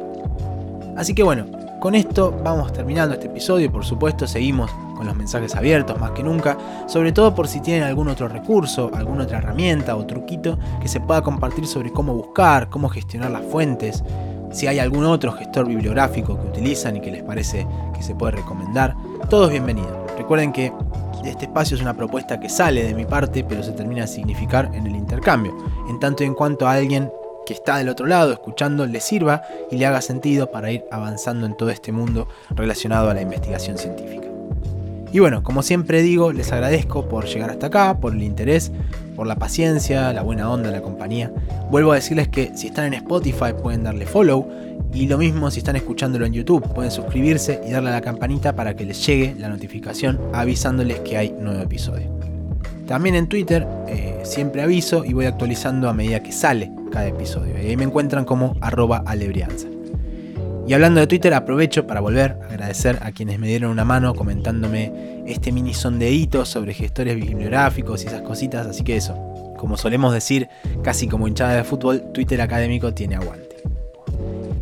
Así 0.96 1.14
que 1.14 1.22
bueno, 1.22 1.46
con 1.80 1.94
esto 1.94 2.34
vamos 2.42 2.72
terminando 2.72 3.14
este 3.14 3.26
episodio, 3.26 3.70
por 3.70 3.84
supuesto 3.84 4.26
seguimos 4.26 4.70
con 4.96 5.06
los 5.06 5.14
mensajes 5.14 5.54
abiertos 5.54 5.98
más 6.00 6.12
que 6.12 6.22
nunca, 6.22 6.56
sobre 6.86 7.12
todo 7.12 7.34
por 7.34 7.48
si 7.48 7.60
tienen 7.60 7.84
algún 7.84 8.08
otro 8.08 8.28
recurso, 8.28 8.90
alguna 8.94 9.24
otra 9.24 9.38
herramienta 9.38 9.96
o 9.96 10.06
truquito 10.06 10.58
que 10.80 10.88
se 10.88 11.00
pueda 11.00 11.22
compartir 11.22 11.66
sobre 11.66 11.92
cómo 11.92 12.14
buscar, 12.14 12.70
cómo 12.70 12.88
gestionar 12.88 13.30
las 13.30 13.44
fuentes, 13.44 14.02
si 14.52 14.66
hay 14.66 14.78
algún 14.78 15.04
otro 15.04 15.32
gestor 15.32 15.66
bibliográfico 15.66 16.40
que 16.40 16.48
utilizan 16.48 16.96
y 16.96 17.00
que 17.00 17.10
les 17.10 17.22
parece 17.22 17.66
que 17.94 18.02
se 18.02 18.14
puede 18.14 18.36
recomendar, 18.36 18.96
todos 19.28 19.50
bienvenidos. 19.50 19.92
Recuerden 20.16 20.52
que 20.52 20.72
este 21.24 21.46
espacio 21.46 21.76
es 21.76 21.82
una 21.82 21.94
propuesta 21.94 22.40
que 22.40 22.48
sale 22.48 22.84
de 22.84 22.94
mi 22.94 23.04
parte, 23.04 23.44
pero 23.44 23.62
se 23.62 23.72
termina 23.72 24.02
de 24.02 24.08
significar 24.08 24.70
en 24.72 24.86
el 24.86 24.96
intercambio, 24.96 25.54
en 25.88 25.98
tanto 25.98 26.22
y 26.22 26.26
en 26.26 26.34
cuanto 26.34 26.66
alguien 26.68 27.10
que 27.46 27.54
está 27.54 27.78
del 27.78 27.88
otro 27.88 28.06
lado 28.06 28.32
escuchando 28.32 28.84
le 28.84 29.00
sirva 29.00 29.42
y 29.70 29.76
le 29.76 29.86
haga 29.86 30.02
sentido 30.02 30.50
para 30.50 30.70
ir 30.70 30.84
avanzando 30.90 31.46
en 31.46 31.56
todo 31.56 31.70
este 31.70 31.92
mundo 31.92 32.28
relacionado 32.50 33.08
a 33.08 33.14
la 33.14 33.22
investigación 33.22 33.78
científica. 33.78 34.26
Y 35.12 35.20
bueno, 35.20 35.42
como 35.42 35.62
siempre 35.62 36.02
digo, 36.02 36.32
les 36.32 36.52
agradezco 36.52 37.08
por 37.08 37.24
llegar 37.24 37.50
hasta 37.50 37.68
acá, 37.68 37.98
por 38.00 38.12
el 38.12 38.22
interés, 38.22 38.72
por 39.14 39.26
la 39.26 39.36
paciencia, 39.36 40.12
la 40.12 40.22
buena 40.22 40.50
onda, 40.50 40.70
la 40.70 40.82
compañía. 40.82 41.32
Vuelvo 41.70 41.92
a 41.92 41.94
decirles 41.94 42.28
que 42.28 42.52
si 42.54 42.66
están 42.66 42.86
en 42.86 42.94
Spotify 42.94 43.54
pueden 43.62 43.84
darle 43.84 44.04
follow 44.04 44.46
y 44.92 45.06
lo 45.06 45.16
mismo 45.16 45.50
si 45.50 45.60
están 45.60 45.76
escuchándolo 45.76 46.26
en 46.26 46.32
YouTube, 46.32 46.70
pueden 46.74 46.90
suscribirse 46.90 47.62
y 47.66 47.70
darle 47.70 47.90
a 47.90 47.92
la 47.92 48.00
campanita 48.02 48.54
para 48.54 48.74
que 48.76 48.84
les 48.84 49.06
llegue 49.06 49.34
la 49.38 49.48
notificación 49.48 50.20
avisándoles 50.34 51.00
que 51.00 51.16
hay 51.16 51.30
nuevo 51.30 51.62
episodio. 51.62 52.35
También 52.86 53.16
en 53.16 53.28
Twitter 53.28 53.66
eh, 53.88 54.20
siempre 54.24 54.62
aviso 54.62 55.04
y 55.04 55.12
voy 55.12 55.26
actualizando 55.26 55.88
a 55.88 55.92
medida 55.92 56.22
que 56.22 56.32
sale 56.32 56.70
cada 56.92 57.08
episodio. 57.08 57.54
Y 57.60 57.66
ahí 57.66 57.76
me 57.76 57.84
encuentran 57.84 58.24
como 58.24 58.54
arroba 58.60 59.02
alebrianza. 59.04 59.68
Y 60.68 60.72
hablando 60.72 61.00
de 61.00 61.06
Twitter, 61.06 61.32
aprovecho 61.34 61.86
para 61.86 62.00
volver 62.00 62.38
a 62.42 62.46
agradecer 62.46 62.98
a 63.02 63.12
quienes 63.12 63.38
me 63.38 63.46
dieron 63.46 63.70
una 63.70 63.84
mano 63.84 64.14
comentándome 64.14 65.22
este 65.26 65.52
mini 65.52 65.74
sondeíto 65.74 66.44
sobre 66.44 66.74
gestores 66.74 67.14
bibliográficos 67.14 68.02
y 68.02 68.08
esas 68.08 68.22
cositas. 68.22 68.66
Así 68.66 68.82
que 68.82 68.96
eso, 68.96 69.14
como 69.58 69.76
solemos 69.76 70.12
decir, 70.12 70.48
casi 70.82 71.06
como 71.06 71.28
hinchada 71.28 71.54
de 71.54 71.64
fútbol, 71.64 72.10
Twitter 72.12 72.40
académico 72.40 72.92
tiene 72.94 73.14
aguante. 73.14 73.62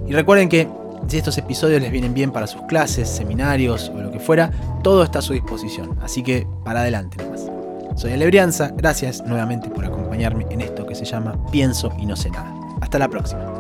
Y 0.07 0.13
recuerden 0.13 0.51
que 0.51 0.69
si 1.09 1.17
estos 1.17 1.39
episodios 1.39 1.81
les 1.81 1.91
vienen 1.91 2.13
bien 2.13 2.33
para 2.33 2.47
sus 2.47 2.63
clases, 2.63 3.09
seminarios 3.09 3.91
o 3.95 4.01
lo 4.01 4.11
que 4.11 4.21
fuera, 4.21 4.51
todo 4.83 5.05
está 5.05 5.21
a 5.21 5.23
su 5.23 5.33
disposición. 5.33 5.99
Así 6.03 6.23
que 6.23 6.47
para 6.65 6.81
adelante 6.81 7.17
nomás. 7.23 7.54
Soy 7.97 8.13
Alebrianza, 8.13 8.73
gracias 8.77 9.25
nuevamente 9.25 9.71
por 9.71 9.85
acompañarme 9.85 10.47
en 10.51 10.61
esto 10.61 10.85
que 10.85 10.97
se 10.97 11.05
llama 11.05 11.39
Pienso 11.53 11.93
y 11.99 12.07
no 12.07 12.17
sé 12.17 12.29
nada. 12.31 12.53
Hasta 12.81 12.99
la 12.99 13.09
próxima. 13.09 13.54